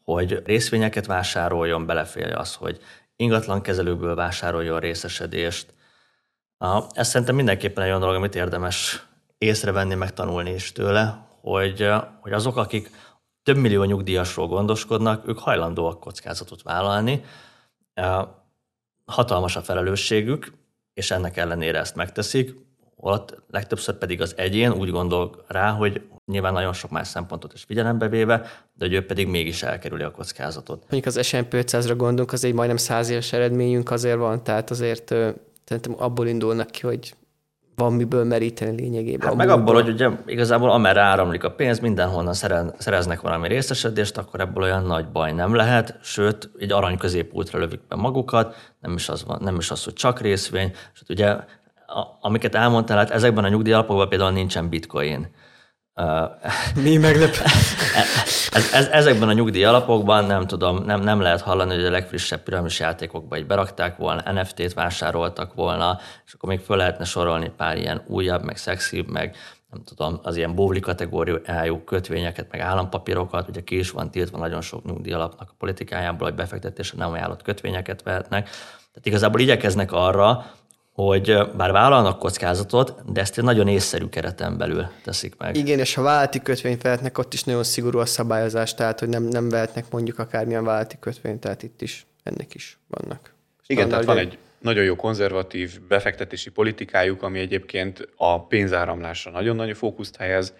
hogy 0.03 0.41
részvényeket 0.45 1.05
vásároljon, 1.05 1.85
belefér 1.85 2.35
az, 2.35 2.53
hogy 2.53 2.79
ingatlan 3.15 3.61
kezelőből 3.61 4.15
vásároljon 4.15 4.79
részesedést. 4.79 5.73
Ez 6.91 7.07
szerintem 7.07 7.35
mindenképpen 7.35 7.83
egy 7.83 7.89
olyan 7.89 8.01
dolog, 8.01 8.15
amit 8.15 8.35
érdemes 8.35 9.05
észrevenni, 9.37 9.95
megtanulni 9.95 10.53
is 10.53 10.71
tőle, 10.71 11.27
hogy, 11.41 11.89
hogy 12.21 12.31
azok, 12.31 12.57
akik 12.57 12.89
több 13.45 13.57
millió 13.57 13.83
nyugdíjasról 13.83 14.47
gondoskodnak, 14.47 15.27
ők 15.27 15.39
hajlandóak 15.39 15.99
kockázatot 15.99 16.61
vállalni. 16.61 17.23
Hatalmas 19.05 19.55
a 19.55 19.61
felelősségük, 19.61 20.53
és 20.93 21.11
ennek 21.11 21.37
ellenére 21.37 21.79
ezt 21.79 21.95
megteszik 21.95 22.55
ott 22.95 23.41
legtöbbször 23.49 23.95
pedig 23.95 24.21
az 24.21 24.33
egyén 24.37 24.71
úgy 24.71 24.89
gondol 24.89 25.43
rá, 25.47 25.71
hogy 25.71 26.01
nyilván 26.25 26.53
nagyon 26.53 26.73
sok 26.73 26.91
más 26.91 27.07
szempontot 27.07 27.53
is 27.53 27.63
figyelembe 27.63 28.07
véve, 28.07 28.37
de 28.73 28.85
hogy 28.85 28.93
ő 28.93 29.05
pedig 29.05 29.27
mégis 29.27 29.63
elkerüli 29.63 30.03
a 30.03 30.11
kockázatot. 30.11 30.79
Mondjuk 30.89 31.15
az 31.15 31.25
S&P 31.25 31.53
500-ra 31.53 31.93
gondolunk, 31.97 32.31
az 32.31 32.43
egy 32.43 32.53
majdnem 32.53 32.77
száz 32.77 33.09
éves 33.09 33.33
eredményünk 33.33 33.91
azért 33.91 34.17
van, 34.17 34.43
tehát 34.43 34.69
azért 34.69 35.07
szerintem 35.63 35.95
abból 35.97 36.27
indulnak 36.27 36.71
ki, 36.71 36.81
hogy 36.81 37.15
van 37.75 37.93
miből 37.93 38.23
meríteni 38.23 38.81
lényegében. 38.81 39.27
Hát 39.27 39.37
meg 39.37 39.49
abból, 39.49 39.73
hogy 39.73 39.89
ugye 39.89 40.09
igazából 40.25 40.71
amerre 40.71 41.01
áramlik 41.01 41.43
a 41.43 41.51
pénz, 41.51 41.79
mindenhonnan 41.79 42.33
szereznek 42.77 43.21
valami 43.21 43.47
részesedést, 43.47 44.17
akkor 44.17 44.39
ebből 44.39 44.63
olyan 44.63 44.83
nagy 44.83 45.07
baj 45.07 45.31
nem 45.31 45.55
lehet, 45.55 45.97
sőt, 46.01 46.49
egy 46.59 46.71
arany 46.71 46.97
középútra 46.97 47.59
lövik 47.59 47.87
be 47.87 47.95
magukat, 47.95 48.55
nem 48.79 48.93
is 48.93 49.09
az, 49.09 49.25
van, 49.25 49.39
nem 49.41 49.55
is 49.55 49.71
az 49.71 49.83
hogy 49.83 49.93
csak 49.93 50.21
részvény, 50.21 50.71
és 50.93 51.01
ugye 51.09 51.35
amiket 52.21 52.55
elmondtál, 52.55 52.97
hát 52.97 53.09
ezekben 53.09 53.43
a 53.43 53.49
nyugdíjalapokban 53.49 54.09
például 54.09 54.31
nincsen 54.31 54.69
bitcoin. 54.69 55.27
Mi 56.75 56.97
meglep? 56.97 57.35
ez, 58.51 58.73
ez, 58.73 58.87
ezekben 58.87 59.29
a 59.29 59.33
nyugdíj 59.33 59.63
alapokban 59.63 60.25
nem 60.25 60.47
tudom, 60.47 60.83
nem, 60.83 61.01
nem 61.01 61.21
lehet 61.21 61.41
hallani, 61.41 61.75
hogy 61.75 61.85
a 61.85 61.89
legfrissebb 61.89 62.43
piramis 62.43 62.79
játékokba 62.79 63.35
egy 63.35 63.45
berakták 63.45 63.97
volna, 63.97 64.31
NFT-t 64.31 64.73
vásároltak 64.73 65.53
volna, 65.53 65.99
és 66.25 66.33
akkor 66.33 66.49
még 66.49 66.59
föl 66.59 66.77
lehetne 66.77 67.05
sorolni 67.05 67.51
pár 67.57 67.77
ilyen 67.77 68.03
újabb, 68.07 68.43
meg 68.43 68.57
szexibb, 68.57 69.09
meg 69.09 69.35
nem 69.71 69.83
tudom, 69.83 70.19
az 70.23 70.35
ilyen 70.35 70.55
bóvli 70.55 70.79
kategóriájú 70.79 71.83
kötvényeket, 71.83 72.47
meg 72.51 72.59
állampapírokat, 72.59 73.49
ugye 73.49 73.63
ki 73.63 73.77
is 73.77 73.91
van 73.91 74.11
tiltva 74.11 74.37
nagyon 74.37 74.61
sok 74.61 74.85
nyugdíj 74.85 75.13
alapnak 75.13 75.49
a 75.49 75.55
politikájából, 75.57 76.27
hogy 76.27 76.37
befektetésre 76.37 76.97
nem 76.97 77.11
ajánlott 77.11 77.41
kötvényeket 77.41 78.03
vehetnek. 78.03 78.43
Tehát 78.93 79.05
igazából 79.05 79.39
igyekeznek 79.39 79.91
arra, 79.91 80.45
hogy 80.95 81.37
bár 81.57 81.71
vállalnak 81.71 82.19
kockázatot, 82.19 83.11
de 83.11 83.21
ezt 83.21 83.37
egy 83.37 83.43
nagyon 83.43 83.67
észszerű 83.67 84.05
kereten 84.05 84.57
belül 84.57 84.87
teszik 85.03 85.37
meg. 85.37 85.55
Igen, 85.55 85.79
és 85.79 85.93
ha 85.93 86.01
vállalati 86.01 86.41
kötvényt 86.41 86.81
vehetnek, 86.81 87.17
ott 87.17 87.33
is 87.33 87.43
nagyon 87.43 87.63
szigorú 87.63 87.99
a 87.99 88.05
szabályozás, 88.05 88.73
tehát 88.73 88.99
hogy 88.99 89.09
nem, 89.09 89.23
nem 89.23 89.49
vehetnek 89.49 89.85
mondjuk 89.91 90.19
akármilyen 90.19 90.63
vállalati 90.63 90.95
kötvényt, 90.99 91.39
tehát 91.39 91.63
itt 91.63 91.81
is 91.81 92.05
ennek 92.23 92.53
is 92.53 92.77
vannak. 92.87 93.33
Igen, 93.67 93.89
tehát 93.89 94.05
van 94.05 94.17
egy 94.17 94.37
nagyon 94.59 94.83
jó 94.83 94.95
konzervatív 94.95 95.81
befektetési 95.87 96.49
politikájuk, 96.49 97.23
ami 97.23 97.39
egyébként 97.39 98.09
a 98.15 98.45
pénzáramlásra 98.45 99.31
nagyon-nagyon 99.31 99.73
fókuszt 99.75 100.15
helyez, 100.15 100.53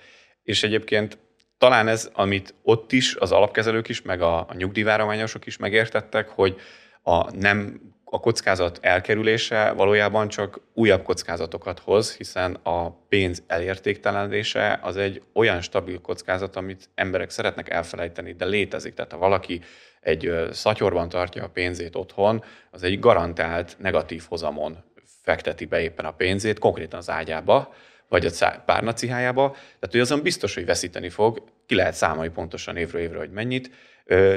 és 0.43 0.63
egyébként 0.63 1.17
talán 1.57 1.87
ez, 1.87 2.09
amit 2.13 2.53
ott 2.63 2.91
is 2.91 3.15
az 3.15 3.31
alapkezelők 3.31 3.89
is, 3.89 4.01
meg 4.01 4.21
a, 4.21 4.37
a 4.37 4.53
nyugdíjvárományosok 4.57 5.45
is 5.45 5.57
megértettek, 5.57 6.29
hogy 6.29 6.55
a 7.01 7.35
nem 7.35 7.81
a 8.05 8.19
kockázat 8.19 8.79
elkerülése 8.81 9.71
valójában 9.71 10.27
csak 10.27 10.59
újabb 10.73 11.03
kockázatokat 11.03 11.79
hoz, 11.79 12.15
hiszen 12.15 12.53
a 12.53 12.89
pénz 12.89 13.43
elértéktelenedése 13.47 14.79
az 14.81 14.97
egy 14.97 15.21
olyan 15.33 15.61
stabil 15.61 16.01
kockázat, 16.01 16.55
amit 16.55 16.89
emberek 16.95 17.29
szeretnek 17.29 17.69
elfelejteni, 17.69 18.33
de 18.33 18.45
létezik. 18.45 18.93
Tehát 18.93 19.11
ha 19.11 19.17
valaki 19.17 19.61
egy 20.01 20.47
szatyorban 20.51 21.09
tartja 21.09 21.43
a 21.43 21.49
pénzét 21.49 21.95
otthon, 21.95 22.43
az 22.71 22.83
egy 22.83 22.99
garantált 22.99 23.75
negatív 23.79 24.23
hozamon 24.29 24.77
fekteti 25.21 25.65
be 25.65 25.81
éppen 25.81 26.05
a 26.05 26.11
pénzét, 26.11 26.59
konkrétan 26.59 26.99
az 26.99 27.09
ágyába, 27.09 27.73
vagy 28.09 28.25
a 28.25 28.61
párnacihájába, 28.65 29.51
tehát 29.51 29.91
hogy 29.91 29.99
azon 29.99 30.21
biztos, 30.21 30.53
hogy 30.53 30.65
veszíteni 30.65 31.09
fog, 31.09 31.43
ki 31.65 31.75
lehet 31.75 31.93
számolni 31.93 32.29
pontosan 32.29 32.77
évről 32.77 33.01
évre, 33.01 33.17
hogy 33.17 33.31
mennyit, 33.31 33.71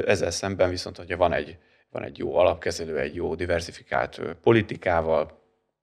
ezzel 0.06 0.30
szemben 0.30 0.70
viszont, 0.70 0.96
hogyha 0.96 1.16
van 1.16 1.32
egy 1.32 1.56
van 1.90 2.02
egy 2.02 2.18
jó 2.18 2.36
alapkezelő, 2.36 2.98
egy 2.98 3.14
jó 3.14 3.34
diversifikált 3.34 4.20
politikával, 4.42 5.38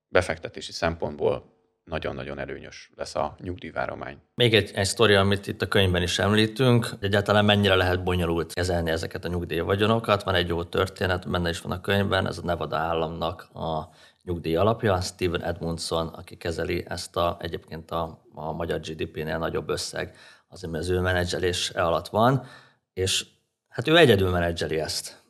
befektetési 0.07 0.71
szempontból 0.71 1.53
nagyon-nagyon 1.85 2.39
előnyös 2.39 2.91
lesz 2.95 3.15
a 3.15 3.35
nyugdíjváromány. 3.39 4.17
Még 4.35 4.53
egy, 4.53 4.71
egy 4.75 4.85
sztori, 4.85 5.13
amit 5.13 5.47
itt 5.47 5.61
a 5.61 5.67
könyvben 5.67 6.01
is 6.01 6.19
említünk, 6.19 6.85
hogy 6.85 7.03
egyáltalán 7.03 7.45
mennyire 7.45 7.75
lehet 7.75 8.03
bonyolult 8.03 8.53
kezelni 8.53 8.91
ezeket 8.91 9.25
a 9.25 9.27
nyugdíjvagyonokat. 9.27 10.23
Van 10.23 10.35
egy 10.35 10.47
jó 10.47 10.63
történet, 10.63 11.29
benne 11.29 11.49
is 11.49 11.61
van 11.61 11.71
a 11.71 11.81
könyvben, 11.81 12.27
ez 12.27 12.37
a 12.37 12.45
Nevada 12.45 12.77
államnak 12.77 13.47
a 13.53 13.89
nyugdíj 14.23 14.55
alapja, 14.55 15.01
Steven 15.01 15.43
Edmundson, 15.43 16.07
aki 16.07 16.35
kezeli 16.35 16.85
ezt 16.87 17.15
a, 17.15 17.37
egyébként 17.39 17.91
a, 17.91 18.25
a 18.33 18.51
magyar 18.51 18.79
GDP-nél 18.79 19.37
nagyobb 19.37 19.69
összeg, 19.69 20.15
az, 20.47 20.67
az 20.71 20.89
ő 20.89 20.99
menedzselése 20.99 21.81
alatt 21.81 22.07
van, 22.07 22.45
és 22.93 23.25
hát 23.67 23.87
ő 23.87 23.97
egyedül 23.97 24.29
menedzseli 24.29 24.79
ezt. 24.79 25.23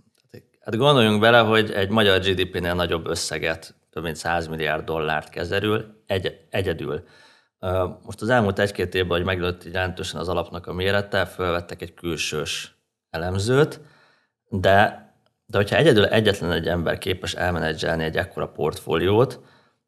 Hát 0.65 0.78
gondoljunk 0.78 1.19
bele, 1.19 1.39
hogy 1.39 1.71
egy 1.71 1.89
magyar 1.89 2.19
GDP-nél 2.19 2.73
nagyobb 2.73 3.08
összeget, 3.08 3.75
több 3.89 4.04
mint 4.04 4.15
100 4.15 4.47
milliárd 4.47 4.84
dollárt 4.84 5.30
kezelül 5.30 6.04
egy, 6.08 6.39
egyedül. 6.49 7.04
Most 8.06 8.21
az 8.21 8.30
elmúlt 8.30 8.60
egy-két 8.60 8.95
évben, 8.95 9.17
hogy 9.17 9.25
megnőtt 9.25 9.63
jelentősen 9.63 10.19
az 10.19 10.30
alapnak 10.30 10.67
a 10.67 10.73
mérete, 10.73 11.25
felvettek 11.25 11.82
egy 11.82 11.93
külsős 11.93 12.75
elemzőt, 13.10 13.80
de, 14.49 15.10
de 15.45 15.58
hogyha 15.58 15.75
egyedül 15.75 16.06
egyetlen 16.06 16.51
egy 16.51 16.67
ember 16.67 16.97
képes 16.97 17.34
elmenedzselni 17.34 18.04
egy 18.04 18.17
ekkora 18.17 18.47
portfóliót, 18.47 19.39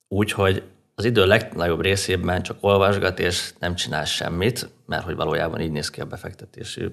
úgyhogy 0.08 0.64
az 0.96 1.06
idő 1.06 1.26
legnagyobb 1.26 1.82
részében 1.82 2.42
csak 2.42 2.58
olvasgat 2.60 3.20
és 3.20 3.54
nem 3.60 3.76
csinál 3.76 4.06
semmit, 4.06 4.70
mert 4.86 5.04
hogy 5.04 5.16
valójában 5.16 5.62
így 5.62 5.72
néz 5.72 5.90
ki 5.90 6.02
a 6.02 6.06
befektetési 6.06 6.90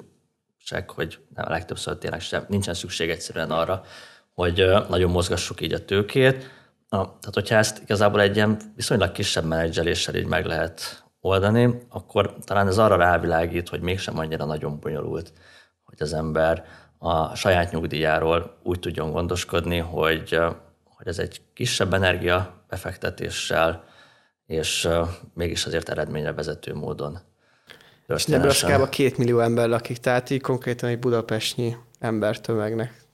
sek, 0.64 0.90
hogy 0.90 1.18
nem, 1.34 1.44
a 1.46 1.50
legtöbbször 1.50 1.96
tényleg 1.96 2.20
sem, 2.20 2.44
nincsen 2.48 2.74
szükség 2.74 3.10
egyszerűen 3.10 3.50
arra, 3.50 3.82
hogy 4.34 4.64
nagyon 4.88 5.10
mozgassuk 5.10 5.60
így 5.60 5.72
a 5.72 5.84
tőkét. 5.84 6.50
Tehát, 6.88 7.30
hogyha 7.32 7.56
ezt 7.56 7.82
igazából 7.82 8.20
egy 8.20 8.36
ilyen 8.36 8.60
viszonylag 8.76 9.12
kisebb 9.12 9.44
menedzseléssel 9.44 10.14
így 10.14 10.26
meg 10.26 10.46
lehet 10.46 11.04
oldani, 11.20 11.78
akkor 11.88 12.34
talán 12.44 12.66
ez 12.66 12.78
arra 12.78 12.96
rávilágít, 12.96 13.68
hogy 13.68 13.80
mégsem 13.80 14.18
annyira 14.18 14.44
nagyon 14.44 14.78
bonyolult, 14.80 15.32
hogy 15.82 15.96
az 15.98 16.12
ember 16.12 16.64
a 16.98 17.34
saját 17.34 17.72
nyugdíjáról 17.72 18.58
úgy 18.62 18.78
tudjon 18.78 19.10
gondoskodni, 19.12 19.78
hogy, 19.78 20.38
hogy 20.84 21.06
ez 21.06 21.18
egy 21.18 21.40
kisebb 21.54 21.94
energia 21.94 22.64
befektetéssel, 22.68 23.84
és 24.46 24.88
mégis 25.34 25.66
azért 25.66 25.88
eredményre 25.88 26.32
vezető 26.32 26.74
módon 26.74 27.18
és 28.08 28.24
Nebraska-ban 28.24 28.88
két 28.88 29.18
millió 29.18 29.40
ember 29.40 29.68
lakik, 29.68 29.96
tehát 29.96 30.30
így 30.30 30.40
konkrétan 30.40 30.88
egy 30.88 30.98
budapestnyi 30.98 31.76
embertömegnek 31.98 33.04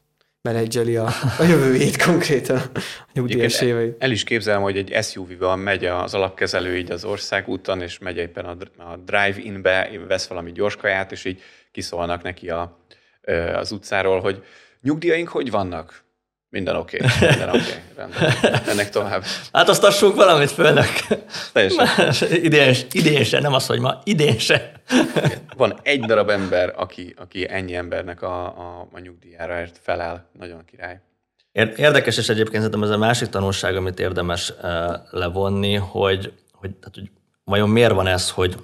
menedzseli 0.43 0.97
a, 0.97 1.09
a 1.39 1.43
jövőjét 1.43 2.03
konkrétan, 2.03 2.57
a 2.75 3.11
nyugdíjas 3.13 3.61
éveit. 3.61 3.97
El 3.99 4.11
is 4.11 4.25
képzelem, 4.25 4.63
hogy 4.63 4.77
egy 4.77 5.05
SUV-val 5.05 5.57
megy 5.57 5.85
az 5.85 6.15
alapkezelő 6.15 6.77
így 6.77 6.91
az 6.91 7.05
országúton, 7.05 7.83
és 7.83 7.99
megy 7.99 8.17
éppen 8.17 8.45
a, 8.45 8.97
drive-in-be, 8.97 9.91
vesz 10.09 10.27
valami 10.27 10.53
gyorskaját, 10.53 11.13
és 11.13 11.25
így 11.25 11.43
kiszólnak 11.73 12.23
neki 12.23 12.51
a, 12.51 12.79
az 13.55 13.73
utcáról, 13.73 14.21
hogy 14.21 14.45
nyugdíjaink 14.83 15.29
hogy 15.29 15.51
vannak? 15.51 16.05
Minden 16.49 16.77
oké, 16.77 16.97
okay. 16.97 17.29
minden 17.29 17.49
oké, 17.49 17.59
okay. 17.59 17.81
rendben. 17.97 18.63
Ennek 18.69 18.91
tovább. 18.91 19.25
Hát 19.53 19.69
azt 19.69 19.85
assunk 19.85 20.15
valamit 20.15 20.51
főnök. 20.51 20.91
Teljesen. 21.53 21.89
idén, 22.47 22.75
idén 22.93 23.25
se, 23.25 23.41
nem 23.41 23.53
az, 23.53 23.67
hogy 23.67 23.81
ma, 23.81 24.01
idén 24.05 24.39
se. 24.39 24.80
Van 25.57 25.79
egy 25.83 26.01
darab 26.01 26.29
ember, 26.29 26.73
aki, 26.77 27.15
aki 27.19 27.49
ennyi 27.49 27.75
embernek 27.75 28.23
a, 28.23 28.45
a, 28.45 28.89
a 28.93 28.99
nyugdíjára 28.99 29.67
felel. 29.81 30.29
Nagyon 30.39 30.65
király. 30.65 31.01
Érdekes, 31.53 32.17
és 32.17 32.29
egyébként 32.29 32.63
szerintem 32.63 32.83
ez 32.83 32.91
a 32.91 32.99
másik 32.99 33.29
tanulság, 33.29 33.77
amit 33.77 34.01
érdemes 34.01 34.53
levonni, 35.11 35.75
hogy, 35.75 36.33
hogy, 36.53 36.71
tehát, 36.71 36.95
hogy 36.95 37.11
vajon 37.45 37.69
miért 37.69 37.93
van 37.93 38.07
ez, 38.07 38.31
hogy 38.31 38.57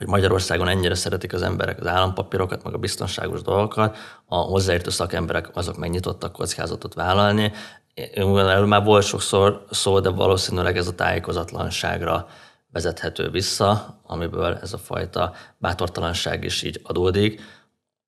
hogy 0.00 0.08
Magyarországon 0.08 0.68
ennyire 0.68 0.94
szeretik 0.94 1.32
az 1.32 1.42
emberek 1.42 1.80
az 1.80 1.86
állampapírokat, 1.86 2.64
meg 2.64 2.74
a 2.74 2.78
biztonságos 2.78 3.42
dolgokat, 3.42 3.96
a 4.26 4.36
hozzáértő 4.36 4.90
szakemberek 4.90 5.56
azok 5.56 5.76
megnyitottak 5.76 6.32
kockázatot 6.32 6.94
vállalni. 6.94 7.52
Erről 7.94 8.66
már 8.66 8.84
volt 8.84 9.04
sokszor 9.04 9.64
szó, 9.70 10.00
de 10.00 10.08
valószínűleg 10.08 10.76
ez 10.76 10.86
a 10.86 10.94
tájékozatlanságra 10.94 12.26
vezethető 12.72 13.30
vissza, 13.30 14.00
amiből 14.02 14.58
ez 14.62 14.72
a 14.72 14.78
fajta 14.78 15.32
bátortalanság 15.58 16.44
is 16.44 16.62
így 16.62 16.80
adódik. 16.82 17.40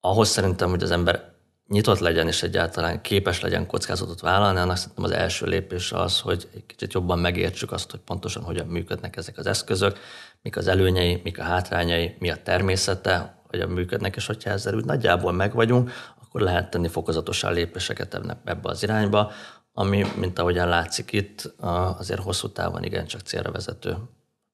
Ahhoz 0.01 0.29
szerintem, 0.29 0.71
hogy 0.71 0.83
az 0.83 0.91
ember 0.91 1.33
nyitott 1.67 1.99
legyen 1.99 2.27
és 2.27 2.43
egyáltalán 2.43 3.01
képes 3.01 3.41
legyen 3.41 3.67
kockázatot 3.67 4.21
vállalni, 4.21 4.59
annak 4.59 4.77
szerintem 4.77 5.05
az 5.05 5.11
első 5.11 5.47
lépés 5.47 5.93
az, 5.93 6.21
hogy 6.21 6.49
egy 6.55 6.67
kicsit 6.67 6.93
jobban 6.93 7.19
megértsük 7.19 7.73
azt, 7.73 7.91
hogy 7.91 8.01
pontosan 8.01 8.43
hogyan 8.43 8.67
működnek 8.67 9.17
ezek 9.17 9.39
az 9.39 9.47
eszközök, 9.47 9.99
mik 10.43 10.57
az 10.57 10.69
előnyei, 10.69 11.21
mik 11.25 11.39
a 11.39 11.43
hátrányai, 11.43 12.17
mi 12.19 12.31
a 12.31 12.43
természete, 12.43 13.43
hogyan 13.47 13.69
működnek, 13.69 14.17
és 14.17 14.27
hogyha 14.27 14.51
ezzel 14.51 14.75
úgy 14.75 14.85
nagyjából 14.85 15.33
megvagyunk, 15.33 15.91
akkor 16.23 16.41
lehet 16.41 16.71
tenni 16.71 16.89
fokozatosan 16.89 17.53
lépéseket 17.53 18.21
ebbe 18.45 18.69
az 18.69 18.83
irányba, 18.83 19.33
ami, 19.73 20.05
mint 20.17 20.39
ahogyan 20.39 20.69
látszik 20.69 21.13
itt, 21.13 21.55
azért 21.99 22.23
hosszú 22.23 22.49
távon 22.49 22.83
igencsak 22.83 23.21
célra 23.21 23.51
vezető 23.51 23.97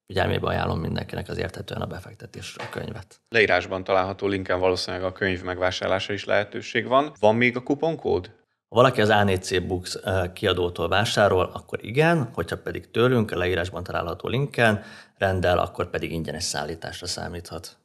figyelmébe 0.09 0.47
ajánlom 0.47 0.79
mindenkinek 0.79 1.29
az 1.29 1.37
érthetően 1.37 1.81
a 1.81 1.85
befektetés 1.85 2.55
a 2.57 2.69
könyvet. 2.69 3.21
Leírásban 3.29 3.83
található 3.83 4.27
linken 4.27 4.59
valószínűleg 4.59 5.05
a 5.05 5.11
könyv 5.11 5.43
megvásárlása 5.43 6.13
is 6.13 6.25
lehetőség 6.25 6.87
van. 6.87 7.13
Van 7.19 7.35
még 7.35 7.55
a 7.55 7.63
kuponkód? 7.63 8.25
Ha 8.69 8.75
valaki 8.75 9.01
az 9.01 9.09
A4C 9.11 9.63
Books 9.67 9.95
eh, 9.95 10.31
kiadótól 10.33 10.87
vásárol, 10.87 11.49
akkor 11.53 11.85
igen, 11.85 12.29
hogyha 12.33 12.57
pedig 12.57 12.91
tőlünk 12.91 13.31
a 13.31 13.37
leírásban 13.37 13.83
található 13.83 14.27
linken 14.27 14.83
rendel, 15.17 15.59
akkor 15.59 15.89
pedig 15.89 16.11
ingyenes 16.11 16.43
szállításra 16.43 17.07
számíthat. 17.07 17.78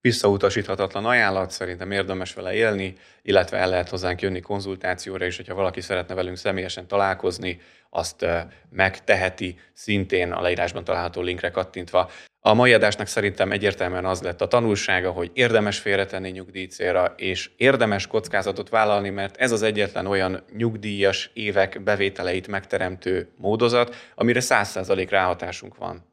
Visszautasíthatatlan 0.00 1.06
ajánlat, 1.06 1.50
szerintem 1.50 1.90
érdemes 1.90 2.34
vele 2.34 2.54
élni, 2.54 2.94
illetve 3.22 3.56
el 3.56 3.68
lehet 3.68 3.88
hozzánk 3.88 4.20
jönni 4.20 4.40
konzultációra 4.40 5.24
is, 5.24 5.36
hogyha 5.36 5.54
valaki 5.54 5.80
szeretne 5.80 6.14
velünk 6.14 6.36
személyesen 6.36 6.86
találkozni, 6.86 7.60
azt 7.90 8.26
megteheti, 8.70 9.58
szintén 9.72 10.32
a 10.32 10.40
leírásban 10.40 10.84
található 10.84 11.20
linkre 11.20 11.50
kattintva. 11.50 12.10
A 12.40 12.54
mai 12.54 12.72
adásnak 12.72 13.06
szerintem 13.06 13.52
egyértelműen 13.52 14.04
az 14.04 14.22
lett 14.22 14.40
a 14.40 14.48
tanulsága, 14.48 15.10
hogy 15.10 15.30
érdemes 15.34 15.78
félretenni 15.78 16.30
nyugdíjcélra, 16.30 17.14
és 17.16 17.50
érdemes 17.56 18.06
kockázatot 18.06 18.68
vállalni, 18.68 19.10
mert 19.10 19.36
ez 19.36 19.52
az 19.52 19.62
egyetlen 19.62 20.06
olyan 20.06 20.44
nyugdíjas 20.56 21.30
évek 21.32 21.82
bevételeit 21.82 22.46
megteremtő 22.46 23.32
módozat, 23.36 23.94
amire 24.14 24.40
100% 24.42 25.06
ráhatásunk 25.10 25.76
van. 25.76 26.04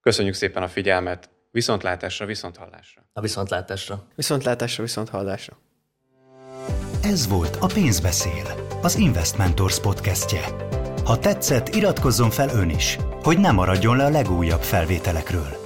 Köszönjük 0.00 0.34
szépen 0.34 0.62
a 0.62 0.68
figyelmet, 0.68 1.28
viszontlátásra, 1.54 2.26
viszonthallásra. 2.26 3.02
A 3.12 3.20
viszontlátásra. 3.20 4.06
Viszontlátásra, 4.14 4.82
viszonthallásra. 4.82 5.56
Ez 7.02 7.28
volt 7.28 7.56
a 7.60 7.66
Pénzbeszél, 7.66 8.68
az 8.82 8.96
Investmentors 8.96 9.80
podcastje. 9.80 10.40
Ha 11.04 11.18
tetszett, 11.18 11.68
iratkozzon 11.74 12.30
fel 12.30 12.48
ön 12.48 12.70
is, 12.70 12.98
hogy 13.22 13.38
ne 13.38 13.50
maradjon 13.50 13.96
le 13.96 14.04
a 14.04 14.10
legújabb 14.10 14.62
felvételekről. 14.62 15.63